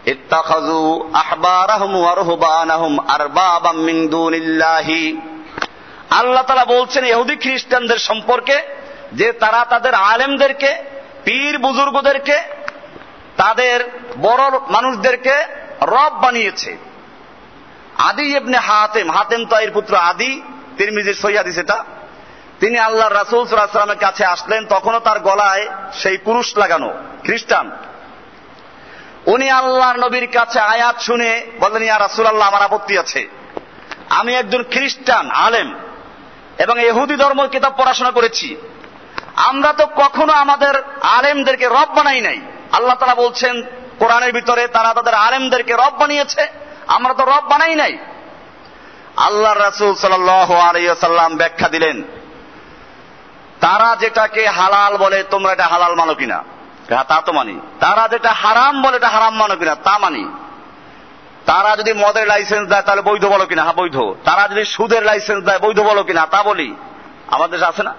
ইত্তাখাযু 0.05 1.09
আহবারাহুম 1.13 1.95
ওয়া 1.95 2.15
রুহবানাহুম 2.15 2.99
আরবাবাম 3.07 3.77
মিন 3.77 4.07
দুনিল্লাহি 4.07 5.21
আল্লাহ 6.09 6.43
তালা 6.43 6.65
বলছেন 6.65 7.05
ইহুদি 7.05 7.35
খ্রিস্টানদের 7.35 7.97
সম্পর্কে 7.97 8.61
যে 9.13 9.31
তারা 9.31 9.65
তাদের 9.65 9.93
আলেমদেরকে, 9.93 10.83
পীর 11.23 11.57
বুজুর্গদেরকে, 11.57 12.41
তাদের 13.37 14.01
বড় 14.21 14.59
মানুষদেরকে 14.67 15.45
রব 15.81 16.13
বানিয়েছে। 16.21 16.77
আদি 17.97 18.37
ইবনে 18.37 18.57
হাতেম 18.57 19.11
হাতেম 19.11 19.45
তো 19.45 19.57
এর 19.57 19.71
পুত্র 19.71 19.95
আদি, 19.95 20.41
তিরমিজির 20.77 21.13
সৈয়াদি 21.13 21.53
সেটা 21.53 21.83
তিনি 22.59 22.79
আল্লাহ 22.79 23.07
রাসুল 23.07 23.47
সাল্লামের 23.47 23.97
কাছে 23.97 24.25
আসলেন, 24.25 24.65
তখনও 24.65 24.99
তার 24.99 25.19
গলায় 25.19 25.67
সেই 25.93 26.17
পুরুষ 26.17 26.57
লাগানো, 26.57 26.93
খ্রিস্টান। 27.23 27.71
উনি 29.25 29.49
আল্লাহর 29.49 29.99
নবীর 29.99 30.27
কাছে 30.27 30.59
আয়াত 30.59 31.01
শুনে 31.01 31.47
বলেন 31.59 31.83
ইয়া 31.83 31.99
রাসুল 31.99 32.25
আল্লাহ 32.25 32.47
আমার 32.47 32.61
আপত্তি 32.61 32.97
আছে। 32.97 33.27
আমি 34.09 34.35
একজন 34.35 34.63
খ্রিস্টান, 34.63 35.31
আলেম। 35.31 35.75
এবং 36.59 36.75
এহুদি 36.81 37.15
ধর্ম 37.15 37.39
কিতাব 37.47 37.73
পড়াশোনা 37.77 38.11
করেছি। 38.11 38.47
আমরা 39.49 39.71
তো 39.73 39.85
কখনো 39.95 40.33
আমাদের 40.33 40.73
আলেমদেরকে 41.01 41.67
রব 41.67 41.89
বানাই 41.95 42.21
নাই। 42.21 42.37
আল্লাহ 42.71 42.95
তারা 42.95 43.15
বলছেন, 43.15 43.55
কোরআনের 43.99 44.31
ভিতরে 44.33 44.63
তারা 44.67 44.89
তাদের 44.93 45.15
আলেমদেরকে 45.17 45.73
রব 45.73 45.93
বানিয়েছে, 45.99 46.43
আমরা 46.87 47.13
তো 47.13 47.23
রব 47.23 47.43
বানাই 47.49 47.75
নাই। 47.75 47.93
আল্লাহ 49.17 49.53
রাসুল 49.53 49.91
সাল্লাম 49.95 51.31
ব্যাখ্যা 51.35 51.67
দিলেন, 51.67 51.97
তারা 53.59 53.89
যেটাকে 53.99 54.43
হালাল 54.49 54.93
বলে, 54.97 55.19
তোমরা 55.23 55.51
এটা 55.53 55.67
হালাল 55.67 55.93
মানো 55.95 56.13
কিনা? 56.15 56.39
তা 56.89 57.17
তো 57.25 57.31
মানি। 57.33 57.55
তারা 57.79 58.03
যেটা 58.07 58.31
হারাম 58.33 58.75
বলে, 58.81 58.95
এটা 58.97 59.09
হারাম 59.09 59.33
মানো 59.35 59.55
কিনা? 59.55 59.75
তা 59.75 59.93
মানি। 59.97 60.23
তারা 61.47 61.71
যদি 61.75 61.91
মদের 61.93 62.25
লাইসেন্স 62.27 62.65
দেয়, 62.69 62.81
তাহলে 62.81 63.01
বৈধ 63.01 63.25
বলো 63.25 63.45
কিনা? 63.45 63.63
হ্যাঁ 63.63 63.73
বৈধ। 63.73 63.97
তারা 64.25 64.47
যদি 64.47 64.63
সুদের 64.65 65.03
লাইসেন্স 65.03 65.41
দেয়, 65.45 65.59
বৈধ 65.59 65.79
বলো 65.79 66.01
কিনা? 66.03 66.25
তা 66.25 66.39
বলি। 66.43 66.69
আমাদের 67.27 67.63
আছে 67.63 67.83
না? 67.83 67.93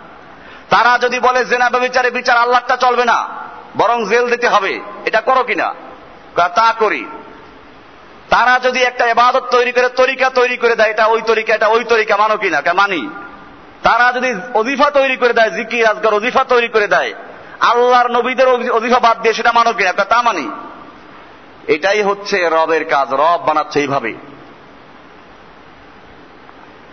তারা 0.71 0.99
যদি 0.99 1.19
বলে 1.21 1.41
জেনা 1.45 1.69
বিচারে 1.71 2.11
বিচার 2.11 2.37
আল্লাহটা 2.37 2.77
চলবে 2.77 3.05
না, 3.05 3.19
বরং 3.77 4.07
জেল 4.09 4.25
দিতে 4.31 4.49
হবে, 4.49 4.73
এটা 5.05 5.21
করো 5.21 5.43
কিনা? 5.43 5.69
তা 6.37 6.75
করি। 6.79 7.05
তারা 8.31 8.59
যদি 8.59 8.81
একটা 8.83 9.05
এবাদত 9.07 9.45
তৈরি 9.51 9.73
করে, 9.73 9.89
তরিকা 9.89 10.29
তৈরি 10.31 10.57
করে 10.57 10.75
দেয়, 10.77 10.91
এটা 10.91 11.07
ওই 11.07 11.23
তরিকা, 11.23 11.55
এটা 11.55 11.69
ওই 11.69 11.85
তরিকা, 11.85 12.17
মানো 12.17 12.37
কিনা? 12.37 12.63
মানি? 12.75 13.03
তারা 13.83 14.07
যদি 14.13 14.31
অজিফা 14.55 14.91
তৈরি 14.91 15.17
করে 15.17 15.33
দেয়, 15.33 15.51
জিকির 15.51 15.87
আজকার 15.87 16.15
অজিফা 16.15 16.45
তৈরি 16.45 16.69
করে 16.69 16.87
দেয়, 16.87 17.13
আল্লাহর 17.61 18.11
নবীদের 18.11 18.49
অজিফা 18.49 18.99
বাদ 18.99 19.23
দিয়ে 19.23 19.35
সেটা 19.35 19.53
মানো 19.53 19.73
কিনা? 19.73 19.93
তা 20.05 20.23
মানি? 20.23 20.47
এটাই 21.69 22.03
হচ্ছে 22.03 22.49
রবের 22.49 22.85
কাজ। 22.85 23.13
রব 23.13 23.45
বানাচ্ছে 23.47 23.81
এইভাবে। 23.81 24.15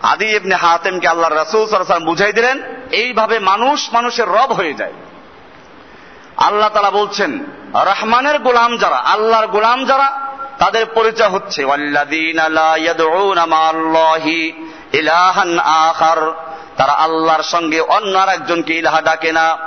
আদি 0.02 0.36
ইবনে 0.36 0.54
হাতেমকে 0.54 1.08
আল্লাহ 1.08 1.30
রাসুল 1.30 1.66
সাল্লাম 1.66 2.04
বুঝাই 2.04 2.32
দিলেন, 2.32 2.62
এইভাবে 2.90 3.38
মানুষ 3.38 3.88
মানুষের 3.92 4.28
রব 4.28 4.52
হয়ে 4.52 4.74
যায়। 4.74 4.92
আল্লাহ 6.36 6.68
তালা 6.68 6.90
বলছেন, 6.90 7.44
রহমানের 7.74 8.38
গোলাম 8.38 8.76
যারা, 8.76 8.96
আল্লাহর 8.96 9.46
গোলাম 9.46 9.84
যারা, 9.84 10.20
তাদের 10.58 10.86
পরিচয় 10.86 11.28
হচ্ছে 11.28 11.64
তারা 16.76 16.92
আল্লাহর 16.92 17.42
সঙ্গে 17.42 17.80
অন্য 17.80 18.18
আর 18.18 18.28
একজনকে 18.28 18.74
ইলাহা 18.74 19.00
ডাকে 19.00 19.32
না। 19.32 19.58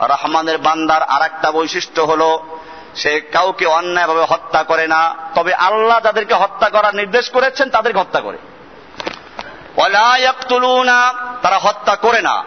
রহমানের 0.00 0.58
বান্দার 0.58 1.02
আর 1.02 1.22
একটা 1.22 1.50
বৈশিষ্ট্য 1.50 2.00
হলো, 2.00 2.58
সে 2.94 3.20
কাউকে 3.20 3.66
অন্যায়ভাবে 3.66 4.24
হত্যা 4.28 4.62
করে 4.62 4.86
না। 4.86 5.14
তবে 5.34 5.54
আল্লাহ 5.54 6.00
যাদেরকে 6.00 6.34
হত্যা 6.34 6.68
করার 6.68 6.94
নির্দেশ 6.94 7.30
করেছেন, 7.30 7.70
তাদেরকে 7.70 7.98
হত্যা 7.98 8.20
করে। 8.20 8.38
তারা 11.42 11.58
হত্যা 11.58 11.96
করে 11.96 12.22
না। 12.22 12.44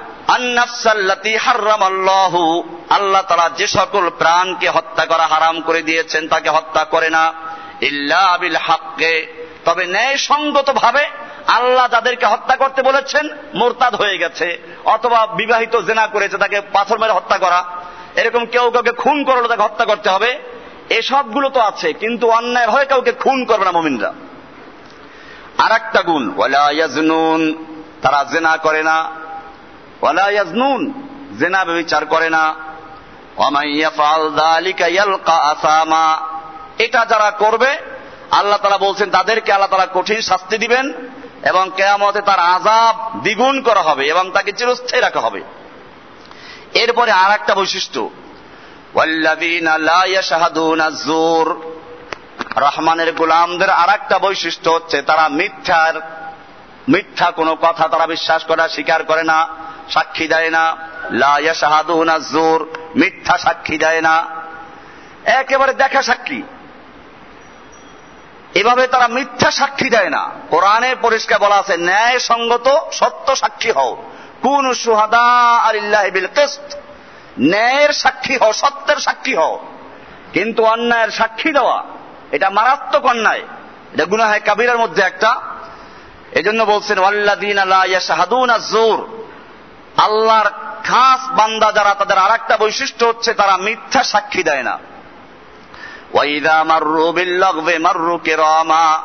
আল্লাহ 2.89 3.21
তারা 3.21 3.49
যে 3.57 3.67
সকল 3.67 4.09
প্রাণকে 4.09 4.69
হত্যা 4.69 5.05
করা 5.05 5.27
হারাম 5.27 5.61
করে 5.61 5.81
দিয়েছেন, 5.81 6.27
তাকে 6.27 6.49
হত্যা 6.49 6.83
করে 6.83 7.09
না। 7.09 7.33
ইল্লা 7.81 8.17
আবিল 8.17 8.55
হাক্কে 8.55 9.47
তবে 9.65 9.85
ন্যায়সঙ্গত 9.85 10.71
ভাবে 10.71 11.09
আল্লাহ 11.47 11.87
যাদেরকে 11.87 12.25
হত্যা 12.25 12.55
করতে 12.55 12.81
বলেছেন, 12.81 13.29
মোরতাদ 13.55 13.95
হয়ে 13.95 14.17
গেছে, 14.17 14.57
অথবা 14.85 15.27
বিবাহিত 15.27 15.75
জেনা 15.75 16.07
করেছে, 16.07 16.37
তাকে 16.37 16.61
পাথর 16.61 16.97
মেরে 16.97 17.13
হত্যা 17.13 17.37
করা। 17.37 17.63
এরকম 18.15 18.45
কেউ 18.45 18.71
কাউকে 18.71 18.91
খুন 18.91 19.23
করল, 19.23 19.47
তাকে 19.47 19.61
হত্যা 19.61 19.85
করতে 19.85 20.09
হবে। 20.09 20.39
এসবগুলো 20.89 21.49
তো 21.49 21.59
আছে, 21.59 21.93
কিন্তু 21.93 22.29
অন্যায় 22.29 22.67
ভাবে 22.67 22.85
কাউকে 22.85 23.11
খুন 23.11 23.45
করবে 23.45 23.65
না 23.65 23.71
মমিনরা। 23.71 24.13
আর 25.57 25.71
একটা 25.71 26.01
গুণ 26.01 26.33
ওয়ালায়াজনুন 26.37 27.65
তারা 28.01 28.23
জেনা 28.23 28.57
করে 28.57 28.83
না। 28.83 29.11
ওয়ালায়াজনুন 30.01 30.93
জেনা 31.39 31.65
বিচার 31.65 32.05
করে 32.05 32.29
না। 32.29 32.55
এটা 36.77 37.05
যারা 37.05 37.31
করবে, 37.31 37.77
আল্লাহ 38.31 38.57
তারা 38.57 38.77
বলছেন, 38.77 39.09
তাদেরকে 39.09 39.51
আল্লাহ 39.51 39.69
তারা 39.69 39.87
কঠিন 39.93 40.21
শাস্তি 40.21 40.57
দিবেন। 40.57 40.93
এবং 41.45 41.71
কেয়ামতে 41.75 42.21
তার 42.21 42.39
আজাব 42.39 43.19
দ্বিগুণ 43.19 43.61
করা 43.61 43.81
হবে 43.81 44.07
এবং 44.07 44.31
তাকে 44.31 44.51
চিরস্থায়ী 44.51 45.01
রাখা 45.01 45.19
হবে। 45.19 45.43
এরপরে 46.73 47.11
আর 47.11 47.31
একটা 47.31 47.55
বৈশিষ্ট্য 47.55 48.09
রহমানের 52.57 53.13
গোলামদের 53.13 53.69
আর 53.69 53.89
একটা 53.89 54.19
বৈশিষ্ট্য 54.19 54.69
হচ্ছে 54.69 55.01
তারা 55.01 55.27
মিথ্যার, 55.27 55.93
মিথ্যা 56.89 57.31
কোনো 57.31 57.55
কথা 57.55 57.87
তারা 57.87 58.07
বিশ্বাস 58.07 58.43
করে 58.43 58.69
স্বীকার 58.69 59.03
করে 59.03 59.23
না, 59.23 59.47
সাক্ষী 59.89 60.27
দেয় 60.27 60.49
না। 60.49 60.77
জোর 62.31 62.69
মিথ্যা 62.95 63.37
সাক্ষী 63.37 63.77
দেয় 63.77 64.01
না। 64.01 64.25
একেবারে 65.25 65.73
দেখা 65.73 66.01
সাক্ষী। 66.01 66.43
এভাবে 68.57 68.87
তারা 68.87 69.07
মিথ্যা 69.07 69.51
সাক্ষী 69.51 69.89
দেয় 69.89 70.09
না। 70.09 70.23
কোরআনে 70.49 70.95
পরিষ্কার 71.01 71.39
বলা 71.39 71.55
আছে 71.55 71.77
ন্যায় 71.77 72.19
সঙ্গত 72.19 72.67
সত্য 72.91 73.35
সাক্ষী 73.35 73.71
হও। 73.71 73.91
কোন 74.41 74.73
সুহাদা 74.73 75.23
আলিল্লাহ 75.67 76.03
বিল 76.05 76.27
কিস্ত। 76.27 76.75
ন্যায়ের 77.39 77.93
সাক্ষী 77.93 78.37
হও, 78.37 78.53
সত্যের 78.53 78.97
সাক্ষী 78.97 79.33
হও। 79.35 79.59
কিন্তু 80.33 80.63
অন্যায়ের 80.63 81.09
সাক্ষী 81.09 81.51
দেওয়া, 81.51 81.83
এটা 82.31 82.49
মারাত্মক 82.49 83.05
অন্যায়। 83.05 83.43
এটা 83.93 84.05
গুনাহে 84.05 84.39
কাবিরের 84.39 84.77
মধ্যে 84.77 85.01
একটা। 85.03 85.31
এজন্য 86.31 86.63
বলছেন 86.63 86.99
ওয়াল্লাদিন 86.99 87.57
শাহাদুন 87.99 88.49
জোর 88.71 88.99
আল্লাহর 89.97 90.49
খাস 90.83 91.21
বান্দা 91.31 91.71
যারা, 91.71 91.93
তাদের 91.93 92.17
আর 92.17 92.31
একটা 92.31 92.57
বৈশিষ্ট্য 92.57 93.05
হচ্ছে, 93.05 93.33
তারা 93.33 93.57
মিথ্যা 93.57 94.03
সাক্ষী 94.03 94.43
দেয় 94.43 94.63
না। 94.63 94.79
ওয়াইদা 96.13 96.63
মাররু 96.63 97.11
বিল্লাগবে 97.11 97.79
মাররু 97.79 98.17
কিরামা 98.17 99.03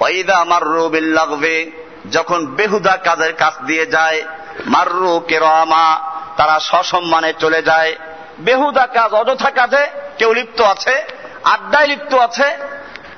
ওয়াইদা 0.00 0.44
মাররু 0.44 0.88
বিল্লাগবে 0.88 1.70
যখন 2.10 2.46
বেহুদা 2.46 2.96
কাজের 2.96 3.32
কাজ 3.32 3.66
দিয়ে 3.66 3.86
যায়, 3.86 4.24
মাররু 4.66 5.20
কিরামা, 5.20 6.00
তারা 6.36 6.60
সসম্মানে 6.60 7.32
চলে 7.38 7.62
যায়। 7.62 7.96
বেহুদা 8.38 8.86
কাজ 8.86 9.14
অযথা 9.14 9.50
কাজে, 9.50 9.86
কেউ 10.18 10.32
লিপ্ত 10.32 10.60
আছে, 10.60 11.04
আড্ডায় 11.44 11.86
লিপ্ত 11.86 12.14
আছে। 12.14 12.56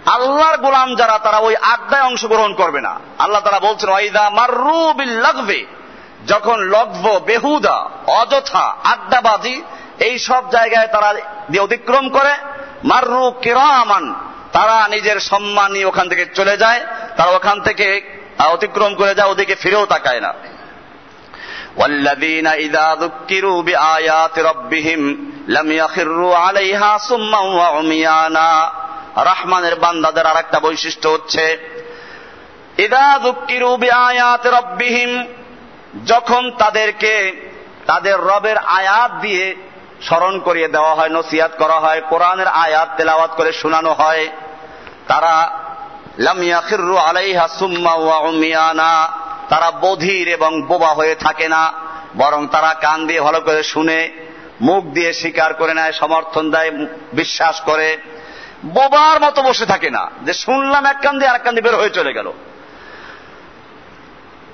আল্লাহর 0.07 0.57
গোলাম 0.57 0.95
যারা, 0.95 1.19
তারা 1.19 1.39
ওই 1.39 1.57
আড্ডায় 1.57 2.03
অংশগ্রহণ 2.03 2.55
করবে 2.55 2.81
না। 2.81 3.01
আল্লাহ 3.19 3.41
তারা 3.41 3.61
বলছেন, 3.61 3.89
ওয়াইদা 3.89 4.31
মাররু 4.31 4.93
বিল্লাগবে। 4.93 5.67
যখন 6.27 6.59
লগ্ব 6.61 7.21
বেহুদা, 7.27 7.91
অযথা, 8.07 8.75
আড্ডাবাজি, 8.85 9.63
এই 9.99 10.19
সব 10.19 10.51
জায়গায় 10.51 10.87
তারা 10.87 11.15
অতিক্রম 11.61 12.09
করে 12.09 12.35
মাররু 12.84 13.26
কিরামান 13.42 14.06
তারা 14.52 14.78
নিজের 14.88 15.18
সম্মান 15.22 15.70
নিয়ে 15.72 15.86
ওখান 15.86 16.06
থেকে 16.10 16.24
চলে 16.36 16.56
যায় 16.58 16.82
তারা 17.18 17.32
ওখান 17.32 17.58
থেকে 17.62 17.88
অতিক্রম 18.54 18.92
করে 18.96 19.14
যায় 19.16 19.30
ওদিকে 19.30 19.56
ফিরেও 19.56 19.86
তাকায় 19.86 20.22
না 20.22 20.32
والذين 21.78 22.48
إذا 22.48 22.88
ذكروا 22.96 23.60
بآيات 23.62 24.36
ربهم 24.42 25.02
لم 25.48 25.68
يخروا 25.72 26.38
عليها 26.38 26.92
صما 27.00 27.42
وعميانا 27.58 28.50
রহমানের 29.24 29.76
বান্দাদের 29.76 30.26
আর 30.28 30.38
একটা 30.38 30.58
বৈশিষ্ট্য 30.60 31.08
হচ্ছে 31.10 31.46
ইদা 32.78 33.10
দুঃকিরু 33.24 33.72
বিআয়াত 33.78 34.44
রব্বিহিম 34.48 35.12
যখন 36.06 36.44
তাদেরকে 36.58 37.14
তাদের 37.86 38.16
রবের 38.22 38.58
আয়াত 38.72 39.12
দিয়ে 39.22 39.46
স্মরণ 40.03 40.39
করিয়ে 40.39 40.69
দেওয়া 40.69 40.95
হয় 40.95 41.09
নসিয়াত 41.09 41.51
করা 41.59 41.75
হয়, 41.75 42.01
কোরআনের 42.09 42.47
আয়াত 42.47 42.89
তেলাওয়াত 42.97 43.31
করে 43.31 43.53
শোনানো 43.53 43.93
হয়। 43.93 44.29
তারা 45.09 45.61
লামিয়াখিরু 46.19 46.97
আলাইহা 46.97 47.49
সুম্মা 47.49 47.95
ওয়া 47.95 48.19
উমিয়ানা 48.19 49.09
তারা 49.49 49.71
বধির 49.71 50.29
এবং 50.29 50.63
বোবা 50.63 50.89
হয়ে 50.89 51.15
থাকে 51.15 51.49
না, 51.49 51.73
বরং 52.17 52.47
তারা 52.47 52.75
কান 52.75 53.07
দিয়ে 53.07 53.21
ভালো 53.21 53.41
করে 53.41 53.63
শুনে, 53.63 54.11
মুখ 54.61 54.85
দিয়ে 54.85 55.13
স্বীকার 55.13 55.55
করে 55.55 55.75
নেয়, 55.75 55.93
সমর্থন 55.93 56.51
দেয়, 56.51 56.71
বিশ্বাস 57.13 57.61
করে। 57.61 57.97
বোবার 58.65 59.21
মতো 59.21 59.43
বসে 59.43 59.67
থাকে 59.67 59.91
না। 59.91 60.11
যে 60.23 60.33
শুনলাম 60.33 60.87
এক 60.87 60.97
কান 61.03 61.19
দিয়ে 61.19 61.31
আর 61.31 61.39
কান 61.39 61.55
দিয়ে 61.55 61.71
বের 61.71 61.81
হয়ে 61.81 61.91
চলে 61.91 62.13
গেল। 62.13 62.33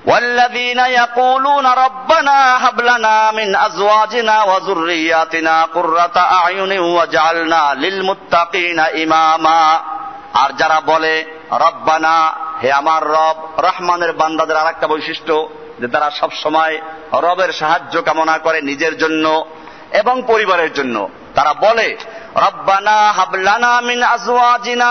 والذين 0.06 0.78
يقولون 0.78 1.66
ربنا 1.66 2.68
هب 2.68 2.80
لنا 2.80 3.30
من 3.30 3.56
ازواجنا 3.56 4.42
وذرياتنا 4.42 5.64
قرة 5.64 6.16
اعين 6.16 6.78
واجعلنا 6.78 7.74
للمتقين 7.74 8.80
اماما 8.80 9.80
আর 10.34 10.50
যারা 10.52 10.78
বলে 10.86 11.14
রব্বানা 11.64 12.16
হে 12.62 12.68
আমার 12.72 13.02
রব 13.06 13.36
রহমানের 13.58 14.12
বান্দাদের 14.12 14.56
আর 14.56 14.68
একটা 14.70 14.86
বৈশিষ্ট্য 14.86 15.32
যে 15.80 15.86
তারা 15.88 16.08
সব 16.10 16.30
সময় 16.42 16.74
রবের 17.22 17.50
সাহায্য 17.52 17.94
কামনা 18.02 18.36
করে 18.38 18.58
নিজের 18.60 18.94
জন্য 18.98 19.26
এবং 19.92 20.16
পরিবারের 20.22 20.70
জন্য 20.72 20.96
তারা 21.34 21.52
বলে 21.60 21.88
রব্বানা 22.36 22.98
হাবলানা 23.12 23.72
মিন 23.80 24.00
আজওয়াজিনা 24.08 24.90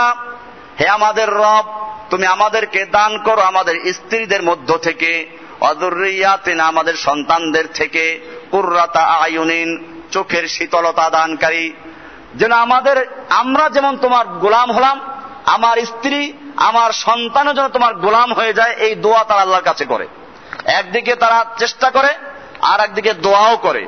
হে 0.80 0.86
আমাদের 0.88 1.28
রব 1.44 1.66
তুমি 2.11 2.27
আমাদেরকে 2.27 2.85
দান 2.85 3.19
করো 3.19 3.41
আমাদের 3.41 3.93
স্ত্রীদের 3.93 4.43
মধ্য 4.43 4.79
থেকে 4.79 5.27
আমাদের 6.65 6.95
সন্তানদের 6.95 7.65
থেকে, 7.75 8.21
কুর্রাতা 8.51 9.01
আয়ুনিন, 9.01 10.03
চোখের 10.13 10.49
শীতলতা 10.49 11.11
দানকারী। 11.11 11.73
যেন 12.35 12.53
আমাদের, 12.53 13.25
আমরা 13.29 13.69
যেমন 13.69 13.97
তোমার 13.97 14.27
গোলাম 14.27 14.73
হলাম, 14.73 15.01
আমার 15.45 15.79
স্ত্রী, 15.79 16.33
আমার 16.57 16.93
সন্তানও 16.93 17.55
যেন 17.55 17.69
তোমার 17.69 17.95
গোলাম 17.95 18.33
হয়ে 18.33 18.53
যায়, 18.53 18.71
এই 18.71 18.95
দোয়া 18.95 19.25
তারা 19.25 19.41
আল্লাহর 19.41 19.63
কাছে 19.63 19.85
করে। 19.85 20.09
একদিকে 20.65 21.15
তারা 21.15 21.45
চেষ্টা 21.59 21.91
করে, 21.91 22.15
আর 22.63 22.81
একদিকে 22.81 23.15
দোয়াও 23.15 23.57
করে। 23.57 23.87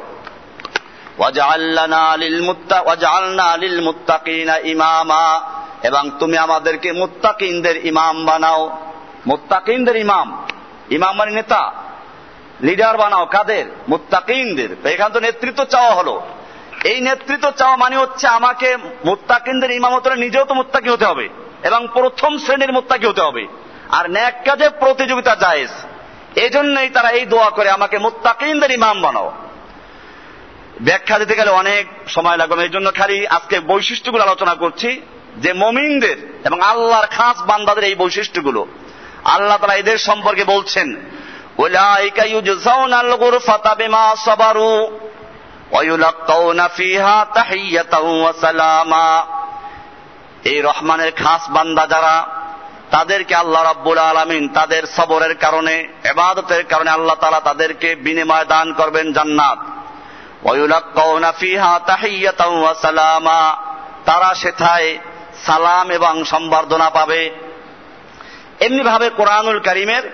ইমামা। 4.59 5.58
এবং 5.83 6.11
তুমি 6.19 6.39
আমাদেরকে 6.39 6.93
মুত্তাকিনদের 6.93 7.87
ইমাম 7.87 8.25
বানাও। 8.25 8.79
মুত্তাকিনদের 9.27 9.97
ইমাম। 9.97 10.47
ইমাম 10.91 11.17
মানে 11.17 11.31
নেতা। 11.31 11.73
লিডার 12.61 12.97
বানাও, 12.97 13.27
কাদের? 13.27 13.65
মুত্তাকিনদের। 13.89 14.87
এখান 14.87 15.13
তো 15.13 15.21
নেতৃত্ব 15.21 15.65
চাওয়া 15.65 15.95
হলো। 15.95 16.23
এই 16.85 17.01
নেতৃত্ব 17.01 17.51
চাওয়া 17.51 17.77
মানে 17.77 17.97
হচ্ছে 17.97 18.29
আমাকে 18.29 18.77
মুত্তাকিনদের 19.05 19.71
ইমামতরে 19.71 20.17
নিজেও 20.17 20.45
তো 20.45 20.55
মুত্তাকি 20.55 20.89
হতে 20.89 21.05
হবে 21.05 21.29
এবং 21.63 21.89
প্রথম 21.93 22.39
শ্রেণির 22.39 22.73
মোত্তাকি 22.73 23.07
হতে 23.07 23.21
হবে। 23.21 23.47
আর 23.89 24.11
ন্যাক 24.11 24.35
কাজে 24.45 24.69
প্রতিযোগিতা 24.69 25.35
জায়েজ। 25.35 25.69
এই 26.37 26.51
জন্যই 26.51 26.89
তারা 26.89 27.11
এই 27.11 27.27
দোয়া 27.27 27.51
করে 27.51 27.71
আমাকে 27.71 27.99
মোত্তাকিনদের 27.99 28.71
ইমাম 28.71 29.01
বানাও। 29.01 29.33
ব্যাখ্যা 30.81 31.19
দিতে 31.19 31.35
গেলে 31.35 31.51
অনেক 31.51 31.87
সময় 32.09 32.37
লাগবে 32.37 32.63
এই 32.63 32.69
জন্য 32.69 32.93
খালি 32.95 33.27
আজকে 33.27 33.61
বৈশিষ্ট্যগুলো 33.61 34.23
আলোচনা 34.23 34.55
করছি। 34.55 35.01
যে 35.39 35.53
মমিনদের 35.53 36.17
এবং 36.45 36.61
আল্লাহর 36.61 37.07
খাস 37.07 37.43
বান্দাদের 37.43 37.85
এই 37.85 37.95
বৈশিষ্ট্যগুলো। 37.95 38.67
আল্লাহ 39.25 39.57
তারা 39.57 39.75
এদের 39.75 39.99
সম্পর্কে 39.99 40.45
বলছেন 40.45 40.97
এই 50.45 50.61
রহমানের 50.61 51.13
খাস 51.13 51.51
বান্দা 51.51 51.87
যারা, 51.87 52.27
তাদেরকে 52.91 53.35
আল্লাহ 53.35 53.63
রাব্বুল 53.63 53.99
আলামিন 53.99 54.49
তাদের 54.49 54.83
সবরের 54.97 55.35
কারণে 55.35 55.89
এবাদতের 56.05 56.65
কারণে 56.65 56.91
আল্লাহ 56.91 57.15
তাআলা 57.15 57.41
তাদেরকে 57.41 57.95
বিনিময় 57.95 58.45
দান 58.45 58.73
করবেন 58.73 59.13
জান্নাত। 59.13 59.59
তারা 64.05 64.35
সেথায় 64.35 64.99
সালাম 65.47 65.91
এবং 65.91 66.25
সম্বর্ধনা 66.25 66.91
পাবে। 66.91 67.31
এমনি 68.61 68.83
ভাবে 68.83 69.11
কোরআনুল 69.11 69.59
করিমের 69.59 70.05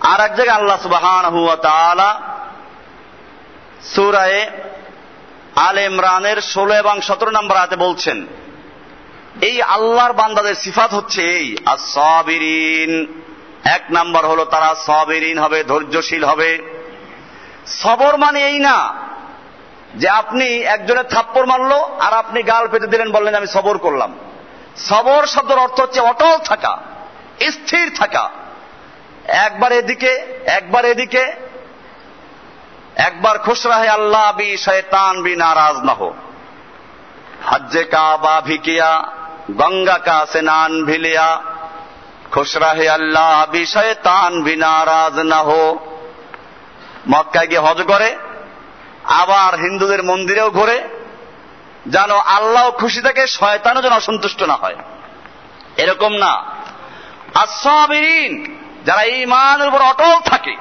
আর 0.00 0.20
এক 0.20 0.32
জায়গায় 0.36 0.58
আল্লাহ 0.58 0.78
তাআলা 1.62 2.10
সূরায়ে 3.94 4.50
আল 5.56 5.78
ইমরানের 5.78 6.38
ষোলো 6.40 6.74
এবং 6.74 7.00
সতেরো 7.00 7.30
নম্বর 7.30 7.56
আয়াতে 7.56 7.76
বলছেন, 7.76 8.26
এই 9.40 9.62
আল্লাহর 9.62 10.12
বান্দাদের 10.12 10.54
সিফাত 10.54 10.94
হচ্ছে 10.94 11.22
এই 11.22 11.56
আসাবিরিন 11.66 13.22
এক 13.64 13.82
নাম্বার 13.90 14.26
হলো 14.26 14.44
তারা 14.44 14.74
সাবিরিন 14.86 15.38
হবে, 15.38 15.64
ধৈর্যশীল 15.64 16.24
হবে। 16.24 16.50
সবর 17.66 18.16
মানে 18.16 18.40
এই 18.48 18.58
না 18.58 19.03
যে 19.94 20.08
আপনি 20.08 20.46
একজনের 20.74 21.04
থাপ্পড় 21.04 21.46
মারলো 21.46 21.78
আর 22.00 22.12
আপনি 22.12 22.42
গাল 22.42 22.68
পেতে 22.68 22.86
দিলেন 22.86 23.12
বললেন 23.12 23.34
আমি 23.34 23.46
সবর 23.46 23.78
করলাম। 23.78 24.14
সবর 24.76 25.26
শব্দের 25.26 25.58
অর্থ 25.58 25.80
হচ্ছে 25.80 26.00
অটল 26.00 26.34
থাকা, 26.44 26.78
স্থির 27.50 27.86
থাকা। 27.98 28.30
একবার 29.46 29.72
এদিকে 29.72 30.12
একবার 30.46 30.84
এদিকে, 30.84 31.24
একবার 32.96 33.38
খুশ 33.38 33.66
রাহে 33.66 33.88
আল্লাহ 33.88 34.32
বি 34.36 34.56
শয়তান 34.56 35.22
বি 35.22 35.36
নারাজ 35.36 35.76
না 35.76 35.94
হো। 35.94 36.10
হজ্জে 37.46 37.84
কাবা 37.84 38.40
ভিকিয়া, 38.40 38.92
গঙ্গা 39.50 39.98
কা 39.98 40.26
স্নান 40.32 40.72
ভিলিয়া 40.84 41.28
খুশ 42.32 42.56
রাহে 42.56 42.88
আল্লাহ 42.88 43.46
বি 43.50 43.66
শয়তান 43.66 44.42
বি 44.42 44.54
নারাজ 44.56 45.16
না 45.32 45.40
হো। 45.42 45.78
মক্কায় 47.08 47.46
গিয়ে 47.46 47.60
হজ 47.60 47.82
করে 47.82 48.16
আবার 49.21 49.51
হিন্দুদের 49.59 50.01
মন্দিরেও 50.03 50.49
ঘোরে 50.49 50.77
যেন 51.85 52.11
আল্লাহ 52.37 52.65
খুশি 52.71 53.01
থাকে 53.01 53.23
শয়তানও 53.27 53.81
যেন 53.81 53.93
অসন্তুষ্ট 53.93 54.39
না 54.43 54.55
হয় 54.55 54.77
এরকম 55.77 56.11
না 56.15 56.33
আসাবিরিন 57.35 58.33
যারা 58.85 59.03
ইমানের 59.03 59.67
উপর 59.67 59.81
অটল 59.83 60.13
থাকে 60.25 60.55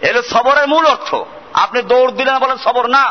এলো 0.00 0.20
সবরের 0.22 0.66
মূল 0.68 0.84
অর্থ 0.86 1.10
আপনি 1.54 1.78
দৌড় 1.82 2.12
দিলেন 2.12 2.36
বলেন 2.38 2.58
সবর 2.58 2.84
না 2.88 3.04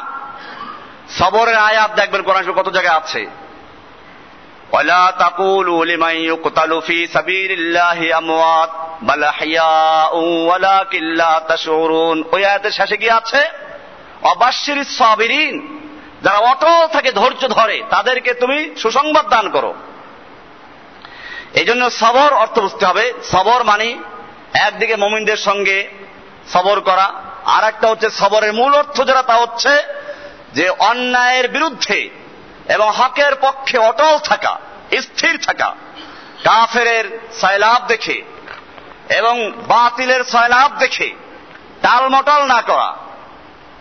সবরের 1.20 1.58
আয়াত 1.60 1.92
দেখবেন 1.96 2.22
কোরআন 2.22 2.44
কত 2.52 2.68
জায়গায় 2.70 2.98
আছে 2.98 3.24
ولا 4.72 5.12
تقولوا 5.20 5.86
لمن 5.86 6.16
يقتل 6.32 6.82
في 6.82 7.08
سبيل 7.08 7.52
الله 7.52 8.18
اموات 8.18 8.70
بل 9.02 9.24
احياء 9.24 10.14
ولكن 10.50 11.04
لا 11.14 11.34
تشعرون 11.50 12.18
ওই 12.32 12.42
আয়াতের 12.46 12.72
শেষে 12.72 12.98
কি 12.98 13.10
আছে 13.10 13.42
অবাশির 14.25 14.85
সাবিরিন, 14.85 15.81
যারা 16.23 16.39
অটল 16.39 16.87
থাকে, 16.93 17.13
ধৈর্য 17.13 17.49
ধরে, 17.49 17.83
তাদেরকে 17.91 18.35
তুমি 18.35 18.75
সুসংবাদ 18.77 19.29
দান 19.29 19.49
করো। 19.49 19.75
এই 21.55 21.65
জন্য 21.65 21.91
সবর 21.91 22.33
অর্থ 22.33 22.59
বুঝতে 22.59 22.87
হবে। 22.87 23.13
সবর 23.25 23.65
মানে 23.65 23.99
একদিকে 24.55 24.97
মমিনদের 24.97 25.37
সঙ্গে 25.37 25.89
সবর 26.53 26.81
করা 26.81 27.23
আর 27.45 27.65
একটা 27.65 27.89
হচ্ছে 27.89 28.11
সবরের 28.11 28.53
মূল 28.53 28.75
অর্থ 28.75 29.03
যারা 29.03 29.23
তা 29.23 29.35
হচ্ছে 29.35 29.83
যে 30.53 30.69
অন্যায়ের 30.69 31.49
বিরুদ্ধে 31.49 32.11
এবং 32.69 32.91
হকের 32.91 33.35
পক্ষে 33.41 33.79
অটল 33.79 34.19
থাকা, 34.19 34.59
স্থির 35.01 35.39
থাকা 35.39 35.77
কাফের 36.45 37.21
সয়লাভ 37.41 37.87
দেখে 37.87 38.23
এবং 39.09 39.51
বাতিলের 39.51 40.25
সয়লাভ 40.25 40.79
দেখে, 40.79 41.15
টালমটল 41.83 42.43
না 42.43 42.63
করা। 42.63 43.04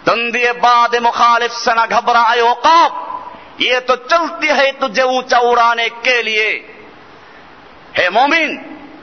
তন্দিয়ে 0.07 0.53
বাদে 0.65 0.99
মুখালিফ 1.01 1.53
সেনা 1.65 1.85
ঘবরা 1.87 2.23
আয় 2.33 2.43
ওকাব 2.53 2.93
ये 3.61 3.79
तो 3.81 3.95
चलती 4.05 4.49
है 4.49 4.67
तुझे 4.73 5.03
ऊंचा 5.11 5.39
उड़ाने 5.43 5.89
के 6.01 6.17
लिए 6.23 6.51
হে 7.99 8.07
মমিন 8.11 8.51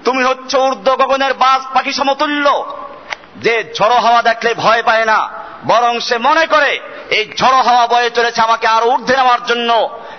তুমি 0.06 0.22
হচ্ছে 0.24 0.56
ঊর্ধ্ব 0.66 0.90
গগনের 1.02 1.34
বাস 1.44 1.62
পাখি 1.76 1.94
সমতুল্য 1.94 2.46
যে 3.38 3.56
ঝড়ো 3.78 3.98
হাওয়া 4.06 4.22
দেখলে 4.22 4.52
ভয় 4.56 4.82
পায় 4.84 5.06
না 5.06 5.20
বরং 5.66 5.94
সে 6.08 6.16
মনে 6.20 6.46
করে 6.54 6.72
এই 7.10 7.24
ঝড়ো 7.40 7.60
হাওয়া 7.68 7.86
বয়ে 7.88 8.10
চলেছে 8.18 8.40
আমাকে 8.42 8.68
আরো 8.68 8.86
ঊর্ধ্বে 8.94 9.16
নেওয়ার 9.20 9.42
জন্য 9.46 9.70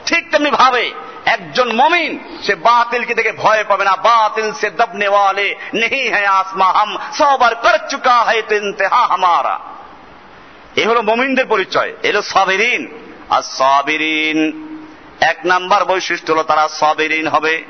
ঠিক 0.06 0.22
তেমনি 0.32 0.50
ভাবে 0.60 0.84
একজন 1.26 1.68
মমিন 1.80 2.12
সে 2.44 2.52
বাতিলকে 2.66 3.12
দেখে 3.14 3.32
ভয় 3.42 3.62
পাবে 3.70 3.84
না 3.84 3.94
বাতিল 4.08 4.48
সে 4.60 4.68
দবনে 4.80 5.08
ওয়ালে 5.10 5.48
নেই 5.80 6.04
হ্যাঁ 6.14 6.28
আসমা 6.40 6.68
হাম 6.76 6.90
সবার 7.18 7.54
কর 7.64 7.74
চুকা 7.90 8.16
হয় 8.26 8.42
তো 8.48 8.54
ইন্তেহা 8.54 9.02
হামারা 9.10 9.56
এ 10.75 10.87
হলো 10.87 11.01
মমিনদের 11.01 11.45
পরিচয় 11.45 11.93
এলো 12.03 12.21
সাবেরিন। 12.21 12.87
আর 13.29 13.41
সাবিরিন, 13.41 14.67
এক 15.21 15.37
নাম্বার 15.45 15.85
বৈশিষ্ট্য 15.85 16.33
হলো 16.33 16.43
তারা 16.43 16.67
সাবেরিন 16.67 17.27
হবে, 17.27 17.63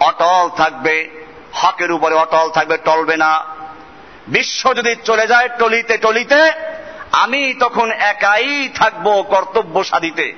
অটল 0.00 0.48
থাকবে, 0.56 1.10
হকের 1.52 1.92
উপরে 1.92 2.14
অটল 2.14 2.50
থাকবে, 2.50 2.76
টলবে 2.76 3.16
না। 3.16 3.44
বিশ্ব 4.28 4.74
যদি 4.74 4.96
চলে 5.04 5.26
যায় 5.26 5.48
টলিতে 5.48 5.98
টলিতে, 5.98 6.52
আমি 7.12 7.54
তখন 7.60 7.92
একাই 7.92 8.68
থাকব 8.74 9.22
কর্তব্য 9.22 9.84
সাধিতে 9.84 10.34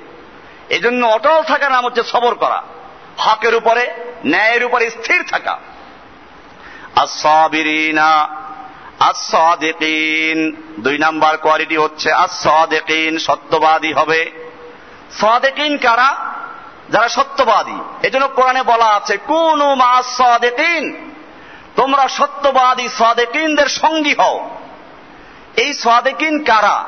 এজন্য 0.69 1.05
অটল 1.05 1.43
থাকার 1.43 1.71
নাম 1.71 1.85
হচ্ছে 1.85 2.03
সবর 2.03 2.35
করা, 2.35 2.63
হকের 3.17 3.55
উপরে, 3.55 3.93
ন্যায়ের 4.25 4.65
উপরে 4.65 4.89
স্থির 4.89 5.23
থাকা। 5.23 5.51
আর 5.51 7.03
আসাবিরিনা 7.03 8.41
আসাদিকিন 9.01 10.61
দুই 10.79 10.97
নাম্বার 10.97 11.37
কোয়ালিটি 11.37 11.77
হচ্ছে 11.77 12.11
আসাদিকিন 12.11 13.17
সত্যবাদী 13.17 13.93
হবে। 13.93 14.31
সাদেকিন 15.11 15.77
কারা? 15.77 16.17
যারা 16.89 17.09
সত্যবাদী। 17.09 18.07
এজন্য 18.07 18.27
কোরআনে 18.27 18.63
বলা 18.63 18.85
আছে, 18.85 19.17
কোন 19.17 19.75
মা 19.75 20.01
তোমরা 21.75 22.07
সত্যবাদী 22.07 22.87
সাদেকিনদের 22.87 23.67
সঙ্গী 23.67 24.13
হও। 24.13 24.49
এই 25.57 25.73
সাদেকিন 25.73 26.43
কারা? 26.43 26.83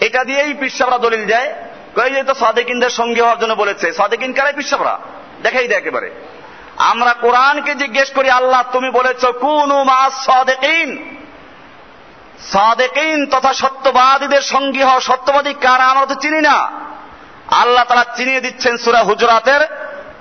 এটা 0.00 0.24
দিয়েই 0.24 0.54
পিসাবরা 0.54 0.98
দলিল 0.98 1.26
দেয়। 1.26 1.54
কই 1.96 2.10
যে 2.10 2.22
তো 2.22 2.34
সাদেকিনদের 2.34 2.90
সঙ্গী 2.90 3.20
হওয়ার 3.20 3.38
জন্য 3.38 3.54
বলেছে। 3.54 3.92
সাদেকিন 3.92 4.32
কারাই 4.32 4.52
পিসাবরা 4.52 4.98
দেখাই 5.42 5.68
দেয় 5.68 5.78
একেবারে। 5.78 6.10
আমরা 6.80 7.12
কোরআনকে 7.12 7.74
জিজ্ঞেস 7.74 8.10
করি, 8.10 8.30
আল্লাহ 8.30 8.62
তুমি 8.72 8.90
বলেছ, 8.90 9.26
কোন 9.26 9.84
সদেকিন। 10.26 11.16
সাদেকিন 12.52 13.26
তথা 13.26 13.52
সত্যবাদীদের 13.52 14.42
সঙ্গী 14.42 14.82
হওয়া 14.82 15.00
সত্যবাদী 15.00 15.52
কারা? 15.52 15.84
আমরা 15.84 16.06
তো 16.06 16.14
চিনি 16.14 16.40
না। 16.40 16.70
আল্লাহ 17.46 17.84
তারা 17.84 18.04
চিনিয়ে 18.16 18.40
দিচ্ছেন 18.40 18.76
সুরা 18.76 19.02
হুজরাতের 19.02 19.60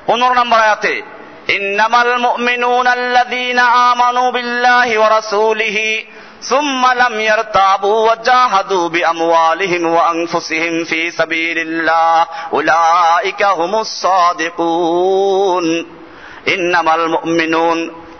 পনেরো 0.05 0.33
নম্বর 0.33 0.59
আয়াতে। 0.59 1.01
ইন্নামাল 1.47 2.17
মুমিনুন 2.17 2.87
আল্লাযীনা 2.87 3.63
আমানু 3.63 4.31
বিল্লাহি 4.31 4.97
ওয়া 4.97 5.09
রাসূলিহি 5.09 6.05
সুম্মা 6.41 6.93
লাম 6.93 7.19
ইয়ারতাবু 7.19 8.03
ওয়া 8.03 8.15
জাহাদু 8.15 8.89
বিআমওয়ালিহিম 8.89 9.93
ওয়া 9.93 10.07
আনফুসিহিম 10.07 10.83
ফি 10.83 11.11
সাবিলিল্লাহ। 11.11 12.25
উলাইকা 12.55 13.47
হুমুস 13.47 14.01
সাদিকুন। 14.01 15.98
ইন্নামাল 16.45 17.01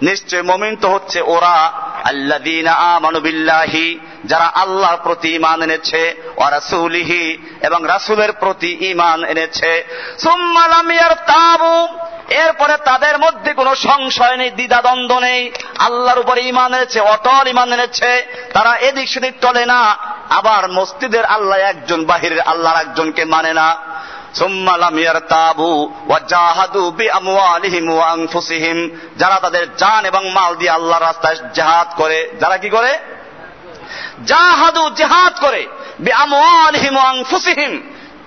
নিশ্চয় 0.02 0.42
মমিন 0.42 0.76
তো 0.76 0.90
হচ্ছে 0.90 1.22
ওরা 1.22 1.72
আল্লাদিনা 2.04 2.74
আমানুবিল্লাহি 2.74 4.00
যারা 4.26 4.46
আল্লাহর 4.46 4.98
প্রতি 5.04 5.36
ইমান 5.36 5.62
এনেছে 5.62 6.16
ও 6.38 6.50
রাসুলিহি, 6.50 7.38
এবং 7.62 7.80
রাসুলের 7.88 8.32
প্রতি 8.32 8.78
ইমান 8.82 9.24
এনেছে। 9.24 9.84
সুম্মালামিয়ার 10.20 11.16
তাবু 11.16 11.88
এরপরে 12.30 12.78
তাদের 12.78 13.20
মধ্যে 13.20 13.54
কোনো 13.54 13.76
সংশয় 13.76 14.38
নেই, 14.38 14.50
দ্বিধাদ্বন্দ্ব 14.50 15.20
নেই। 15.20 15.52
আল্লাহর 15.80 16.20
উপরে 16.20 16.42
ইমান 16.42 16.74
এনেছে, 16.74 17.00
অটল 17.00 17.48
ইমান 17.48 17.74
এনেছে। 17.74 18.26
তারা 18.54 18.76
এদিক 18.76 19.08
সেদিক 19.10 19.34
টলে 19.42 19.66
না। 19.66 19.98
আবার 20.30 20.72
মসজিদের 20.72 21.26
আল্লাহ 21.26 21.60
একজন, 21.60 22.06
বাহিরের 22.06 22.42
আল্লাহর 22.42 22.82
একজনকে 22.82 23.26
মানে 23.26 23.54
না। 23.54 23.76
যারা 29.18 29.40
তাদের 29.40 29.76
জান 29.76 30.06
এবং 30.06 30.30
মাল 30.30 30.56
দিয়ে 30.56 30.72
আল্লাহর 30.72 31.04
রাস্তায় 31.04 31.36
জিহাদ 31.54 31.88
করে, 31.98 32.32
যারা 32.40 32.58
কি 32.58 32.70
করে? 32.70 32.98
জাহাদু 34.26 34.90
জিহাদ 34.90 35.40
করে। 35.40 35.68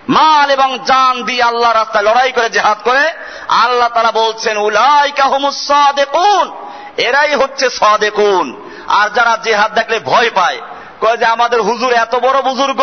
মাল 0.09 0.51
এবং 0.51 0.79
জান 0.87 1.23
দিয়ে 1.23 1.43
আল্লাহ 1.43 1.73
রাস্তায় 1.73 2.05
লড়াই 2.05 2.33
করে 2.33 2.51
জেহাদ 2.51 2.79
করে। 2.85 3.13
আল্লাহ 3.49 3.89
তারা 3.89 4.13
বলছেন, 4.13 4.57
উলাইকা 4.57 5.25
হুমুস 5.25 5.67
সাদিকুন। 5.67 6.53
এরাই 6.97 7.35
হচ্ছে 7.35 7.71
সাদেকুন। 7.71 8.71
আর 8.89 9.09
যারা 9.09 9.39
জেহাদ 9.43 9.75
দেখলে 9.75 10.01
ভয় 10.01 10.31
পায় 10.35 10.61
কয় 11.03 11.17
যে 11.17 11.25
আমাদের 11.25 11.61
হুজুর 11.63 11.93
এত 11.93 12.15
বড় 12.17 12.43
বুজুর্গ 12.43 12.81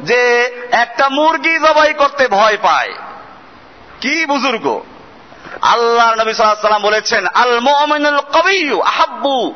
যে 0.00 0.20
একটা 0.70 1.08
মুরগি 1.08 1.54
জবাই 1.58 1.92
করতে 1.94 2.28
ভয় 2.28 2.56
পায়। 2.62 2.92
কি 4.00 4.26
বুজুর্গ? 4.26 4.66
আল্লাহ 5.62 6.14
নবী 6.14 6.32
সাল্লাম 6.32 6.82
বলেছেন, 6.82 7.26
আল 7.26 7.60
মুমিনুল 7.60 8.20
কবিয়্যু 8.32 8.80
আহাব্বু 8.82 9.54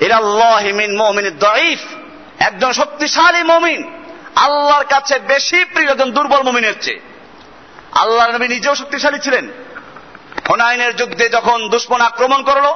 ইলাল্লাহি 0.00 0.72
মিন 0.72 0.90
মুমিনিদ 0.96 1.38
দাঈফ। 1.38 1.80
একজন 2.38 2.72
শক্তিশালী 2.72 3.42
মমিন 3.42 3.80
আল্লাহর 4.36 4.84
কাছে 4.84 5.18
বেশি 5.18 5.64
প্রিয় 5.64 5.90
একজন 5.90 6.10
দুর্বল 6.10 6.42
মমিনের 6.42 6.76
চেয়ে। 6.80 7.00
আল্লাহ 7.92 8.24
নবী 8.28 8.48
নিজেও 8.48 8.74
শক্তিশালী 8.74 9.18
ছিলেন। 9.18 9.48
হোনাইনের 10.48 10.96
যুদ্ধে 10.96 11.28
যখন 11.28 11.68
দুশ্মন 11.68 12.00
আক্রমণ 12.00 12.42
করল, 12.42 12.66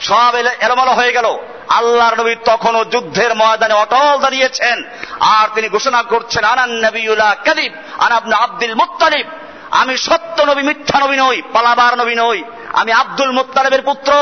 সব 0.00 0.32
এলোমালো 0.60 0.92
হয়ে 0.92 1.12
গেল। 1.12 1.26
আল্লাহর 1.68 2.20
নবী 2.20 2.34
তখনও 2.34 2.84
যুদ্ধের 2.84 3.34
ময়দানে 3.34 3.74
অটল 3.74 4.18
দাঁড়িয়েছেন। 4.20 4.84
আর 5.20 5.48
তিনি 5.54 5.68
ঘোষণা 5.68 6.02
করছেন, 6.02 6.44
আনান 6.44 6.70
নবীউল্লাহ 6.70 7.34
কাদিব 7.44 7.72
আনাবনা 7.98 8.36
আব্দুল 8.36 8.74
মুত্তালিব। 8.74 9.26
আমি 9.70 9.96
সত্য 9.96 10.42
নবী, 10.42 10.62
মিথ্যা 10.62 11.00
নবী 11.00 11.16
নই, 11.16 11.42
পালাবার 11.52 11.98
নবী 11.98 12.14
নই। 12.14 12.42
আমি 12.72 12.92
আব্দুল 12.92 13.32
মুত্তালিবের 13.32 13.82
পুত্র। 13.82 14.12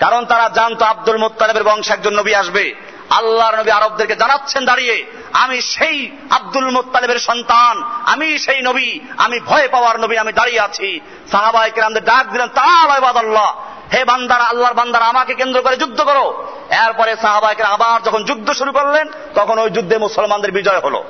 কারণ 0.00 0.24
তারা 0.24 0.48
জানতো 0.48 0.84
আব্দুল 0.84 1.16
মুত্তালিবের 1.16 1.64
বংশ 1.64 1.90
একজন 1.90 2.18
নবী 2.18 2.34
আসবে। 2.34 2.74
আল্লাহর 3.10 3.58
নবী 3.58 3.70
আরবদেরকে 3.70 4.16
জানাচ্ছেন 4.16 4.64
দাঁড়িয়ে, 4.64 5.06
আমি 5.32 5.62
সেই 5.62 6.10
আব্দুল 6.30 6.70
মুত্তালিবের 6.70 7.18
সন্তান, 7.18 7.82
আমি 8.04 8.38
সেই 8.38 8.62
নবী, 8.62 9.00
আমি 9.16 9.40
ভয় 9.40 9.68
পাওয়ার 9.68 10.00
নবী, 10.00 10.16
আমি 10.16 10.32
দাঁড়িয়ে 10.32 10.60
আছি। 10.60 11.00
সাহাবাই 11.30 11.70
কেরামদের 11.70 12.04
ডাক 12.04 12.26
দিলেন 12.26 12.48
তাহলে 12.48 13.06
আল্লাহ 13.06 13.54
হে 13.92 14.04
বান্দারা, 14.04 14.44
আল্লাহর 14.44 14.74
বান্দারা, 14.74 15.04
আমাকে 15.04 15.34
কেন্দ্র 15.34 15.62
করে 15.62 15.76
যুদ্ধ 15.76 16.00
করো। 16.00 16.46
এরপরে 16.86 17.16
সাহাবাইকে 17.16 17.62
আবার 17.62 18.02
যখন 18.02 18.24
যুদ্ধ 18.24 18.52
শুরু 18.52 18.72
করলেন, 18.72 19.08
তখন 19.34 19.58
ওই 19.58 19.70
যুদ্ধে 19.70 19.98
মুসলমানদের 19.98 20.52
বিজয় 20.52 20.80
হলো। 20.80 21.04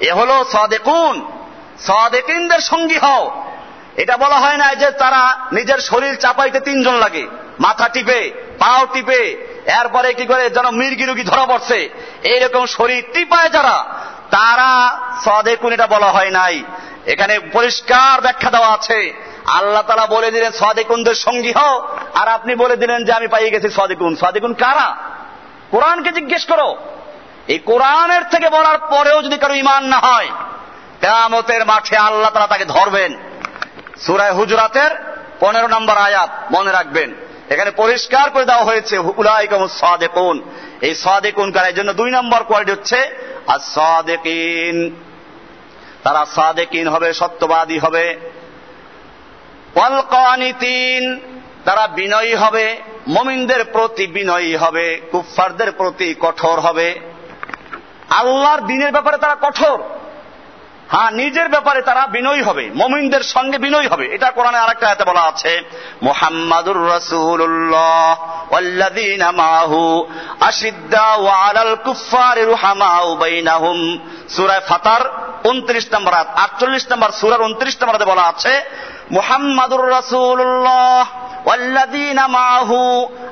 এ 0.00 0.12
হলো 0.12 0.44
সদেকুন। 0.52 1.32
সদেকিনদের 1.78 2.60
সঙ্গী 2.60 2.98
হও। 2.98 3.44
এটা 3.96 4.16
বলা 4.16 4.38
হয় 4.38 4.56
না 4.56 4.74
যে 4.74 4.90
তারা 4.90 5.38
নিজের 5.52 5.78
শরীর 5.78 6.16
চাপাইতে 6.16 6.60
তিনজন 6.60 6.94
লাগে, 6.94 7.26
মাথা 7.60 7.88
টিপে, 7.88 8.30
পাও 8.58 8.86
টিপে, 8.92 9.52
এরপরে 9.66 10.14
কি 10.14 10.26
করে 10.26 10.50
যেন 10.50 10.70
মির্গি 10.70 11.04
রুগী 11.04 11.24
ধরা 11.24 11.46
পড়ছে। 11.46 11.88
এইরকম 12.22 12.66
শরীর 12.66 13.04
টিপায় 13.14 13.48
যারা, 13.48 13.84
তারা 14.30 15.00
সদেকুন 15.24 15.72
এটা 15.72 15.86
বলা 15.86 16.06
হয় 16.06 16.30
নাই। 16.30 16.62
এখানে 17.06 17.38
পরিষ্কার 17.38 18.20
ব্যাখ্যা 18.20 18.50
দেওয়া 18.50 18.68
আছে। 18.68 19.31
আল্লাহ 19.46 19.82
তালা 19.82 20.06
বলে 20.06 20.30
দিলেন, 20.30 20.52
সাদেকুনদের 20.52 21.14
সঙ্গী 21.14 21.52
হও। 21.52 21.88
আর 22.14 22.28
আপনি 22.28 22.54
বলে 22.54 22.76
দিলেন 22.76 23.04
যে, 23.04 23.12
আমি 23.12 23.28
পাইয়ে 23.28 23.50
গেছি 23.50 23.68
সাদেকুন। 23.68 24.16
সাদেকুন 24.16 24.54
কারা? 24.54 24.96
কোরআনকে 25.70 26.12
জিজ্ঞেস 26.12 26.44
করো। 26.44 26.76
এই 27.48 27.58
কোরআনের 27.58 28.22
থেকে 28.30 28.48
বলার 28.48 28.78
পরেও 28.78 29.22
যদি 29.22 29.36
কারও 29.36 29.54
ইমান 29.54 29.84
না 29.84 29.98
হয়, 29.98 30.28
কেয়ামতের 31.00 31.66
মাঠে 31.66 31.96
আল্লাহ 31.96 32.30
তালা 32.30 32.46
তাকে 32.46 32.64
ধরবেন। 32.64 33.16
সুরায় 34.06 34.32
হুজরাতের 34.32 34.90
পনেরো 35.40 35.68
নম্বর 35.68 35.96
আয়াত, 35.96 36.30
মনে 36.50 36.72
রাখবেন। 36.72 37.14
এখানে 37.50 37.70
পরিষ্কার 37.70 38.30
করে 38.30 38.44
দেওয়া 38.44 38.64
হয়েছে 38.64 38.98
উলাইকম 38.98 39.66
সাদেকুন। 39.66 40.42
এই 40.80 40.94
সাদেকুন 40.94 41.52
কার? 41.52 41.66
এই 41.66 41.72
জন্য 41.72 41.92
দুই 41.92 42.10
নম্বর 42.10 42.42
কোয়ালিটি 42.42 42.72
হচ্ছে 42.72 43.18
আর 43.46 43.58
সাদেকিন 43.58 44.96
তারা 46.02 46.26
সাদেকিন 46.34 46.88
হবে, 46.88 47.12
সত্যবাদী 47.12 47.78
হবে। 47.78 48.31
ওয়ালকানিতিন 49.75 51.03
তারা 51.65 51.83
বিনয়ী 51.95 52.33
হবে 52.35 52.65
মমিনদের 53.07 53.61
প্রতি 53.65 54.05
বিনয়ী 54.07 54.53
হবে 54.55 54.85
কুফফারদের 55.11 55.69
প্রতি 55.71 56.09
কঠোর 56.19 56.57
হবে 56.59 56.87
আল্লাহর 58.09 58.61
দিনের 58.61 58.91
ব্যাপারে 58.91 59.17
তারা 59.17 59.35
কঠোর 59.35 59.79
হ্যাঁ 60.89 61.11
নিজের 61.11 61.47
ব্যাপারে 61.49 61.81
তারা 61.81 62.03
বিনয়ী 62.07 62.41
হবে 62.41 62.65
মমিনদের 62.75 63.23
সঙ্গে 63.25 63.57
বিনয়ী 63.57 63.87
হবে 63.87 64.05
এটা 64.07 64.27
কোরআনে 64.31 64.59
আরেকটা 64.59 64.87
হাতে 64.87 65.03
বলা 65.05 65.23
আছে 65.23 65.53
মোহাম্মদুর 66.03 66.81
রসুল্লাহ 66.93 68.09
والذين 68.51 69.23
معه 69.33 69.73
أشداء 70.41 71.21
على 71.43 71.61
الكفار 71.61 72.37
رحماء 72.51 73.03
بينهم 73.15 73.77
সূরা 74.35 74.57
ফাতার 74.59 75.03
29 75.43 75.93
নম্বর 75.93 76.13
আয়াত 76.13 76.29
48 76.37 76.91
নম্বর 76.91 77.09
সূরার 77.11 77.41
29 77.41 77.81
নম্বরে 77.81 78.05
বলা 78.05 78.23
আছে 78.23 78.53
মুহাম্মাদুর 79.11 79.83
রাসূলুল্লাহ 79.89 81.03
والذين 81.45 82.19
معه 82.29 82.71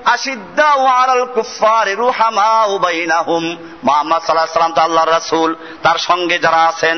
أشداء 0.07 0.79
على 0.89 1.13
الكفار 1.13 1.87
رحماء 1.99 2.67
بينهم 2.79 3.43
মুহাম্মদ 3.83 4.19
সাল্লাল্লাহু 4.21 4.47
আলাইহি 4.47 4.59
সাল্লাম 4.59 4.75
তো 4.75 4.81
আল্লাহর 4.81 5.15
রাসূল 5.19 5.49
তার 5.83 5.97
সঙ্গে 5.99 6.35
যারা 6.39 6.61
আছেন 6.65 6.97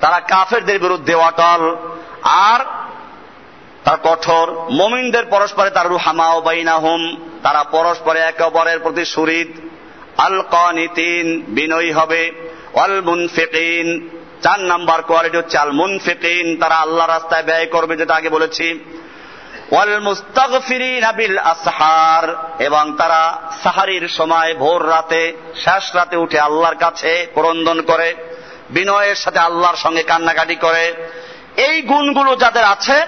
তারা 0.00 0.18
কাফেরদের 0.32 0.78
বিরুদ্ধে 0.78 1.14
অটল 1.20 1.62
আর 2.46 2.60
তার 3.84 3.98
কঠোর 4.04 4.46
মমিনদের 4.70 5.24
পরস্পরে 5.26 5.70
তার 5.70 5.86
রুহামা 5.88 6.26
ও 6.32 6.38
বাইনাহুম 6.40 7.02
তারা 7.42 7.60
পরস্পরে 7.76 8.20
একে 8.20 8.42
অপরের 8.42 8.78
প্রতি 8.80 9.04
সুরিদ 9.04 9.50
আল 10.18 10.36
কনিতিন 10.50 11.26
বিনয়ী 11.48 11.90
হবে 11.92 12.22
অল 12.74 12.94
মুনফিকিন 13.02 13.86
চার 14.41 14.59
নাম্বার 14.59 15.01
কোয়ালিটি 15.01 15.37
হচ্ছে 15.37 15.57
আল 15.57 15.71
মুনফিকিন 15.71 16.57
তারা 16.61 16.75
আল্লাহ 16.75 17.07
রাস্তায় 17.07 17.43
ব্যয় 17.43 17.65
করবে 17.65 17.97
যেটা 17.97 18.15
আগে 18.15 18.29
বলেছি। 18.29 18.79
ওয়াল 19.71 19.99
মুস্তাগফিরিন 19.99 21.05
বিল 21.15 21.37
আসহার 21.37 22.35
এবং 22.59 22.97
তারা 22.97 23.41
সাহারির 23.63 24.07
সময় 24.07 24.53
ভোর 24.53 24.89
রাতে, 24.89 25.37
শেষ 25.55 25.95
রাতে 25.95 26.17
উঠে 26.17 26.39
আল্লাহর 26.39 26.75
কাছে 26.75 27.27
ক্রন্দন 27.33 27.81
করে, 27.81 28.15
বিনয়ের 28.69 29.15
সাথে 29.15 29.39
আল্লাহর 29.39 29.75
সঙ্গে 29.75 30.03
কান্নাকাটি 30.03 30.55
করে। 30.55 30.93
এই 31.57 31.81
গুণগুলো 31.81 32.35
যাদের 32.35 32.63
আছে, 32.63 33.05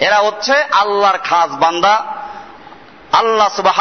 এরা 0.00 0.16
হচ্ছে 0.16 0.62
আল্লাহর 0.70 1.18
খাস 1.18 1.50
বান্দা। 1.50 2.06
আল্লাহ 3.12 3.48
সুবাহ 3.56 3.78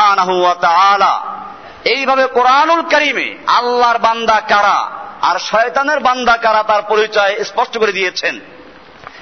এইভাবে 1.93 2.23
কোরআনুল 2.27 2.81
করিমে 2.81 3.27
আল্লাহর 3.47 3.97
বান্দা 3.97 4.37
কারা 4.47 4.79
আর 5.21 5.35
শয়তানের 5.39 5.99
বান্দা 5.99 6.35
কারা 6.37 6.61
তার 6.63 6.81
পরিচয় 6.81 7.33
স্পষ্ট 7.43 7.73
করে 7.77 7.91
দিয়েছেন। 7.91 8.35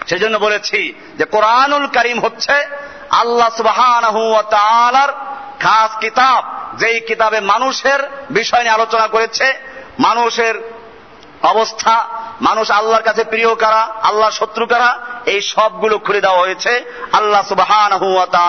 সেই 0.08 0.20
জন্য 0.20 0.36
বলেছি 0.38 0.80
যে 1.18 1.26
কোরআনুল 1.26 1.86
করিম 1.88 2.18
হচ্ছে 2.20 2.56
আল্লাহ 3.22 3.50
সুবাহ 3.58 3.80
খাস 5.60 5.92
কিতাব, 6.00 6.42
যেই 6.78 7.00
কিতাবে 7.00 7.40
মানুষের 7.40 8.00
বিষয় 8.30 8.64
নিয়ে 8.64 8.74
আলোচনা 8.74 9.08
করেছে, 9.08 9.48
মানুষের 10.00 10.56
অবস্থা 11.44 11.96
মানুষ 12.42 12.72
আল্লাহর 12.72 13.04
কাছে 13.04 13.24
প্রিয় 13.24 13.56
কারা? 13.56 13.88
আল্লাহ 14.04 14.30
শত্রু 14.30 14.66
কারা? 14.66 14.98
এই 15.26 15.42
সবগুলো 15.42 15.98
খুলে 15.98 16.22
দেওয়া 16.22 16.40
হয়েছে। 16.40 16.86
আল্লাহ 17.12 17.42
সুবাহান 17.48 17.92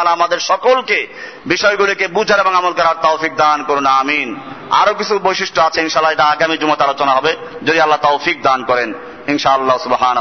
আমাদের 0.07 0.41
সকলকে 0.41 1.07
বিষয়গুলিকে 1.47 2.09
বুঝার 2.09 2.41
এবং 2.41 2.55
আমল 2.55 2.73
করার 2.73 2.95
তৌফিক 3.03 3.37
দান 3.37 3.63
করুন, 3.63 3.87
আমিন। 3.87 4.41
আরও 4.71 4.95
কিছু 4.95 5.19
বৈশিষ্ট্য 5.19 5.61
আছে, 5.61 5.81
ইনশাআল্লাহ 5.81 6.13
এটা 6.13 6.25
আগামী 6.25 6.57
জুমাতে 6.57 6.85
আলোচনা 6.85 7.13
হবে। 7.13 7.37
যদি 7.63 7.81
আল্লাহ 7.81 8.11
তৌফিক 8.11 8.43
দান 8.43 8.65
করেন, 8.65 8.95
ইনশাআল্লাহ 9.27 9.79
সুবাহান 9.79 10.19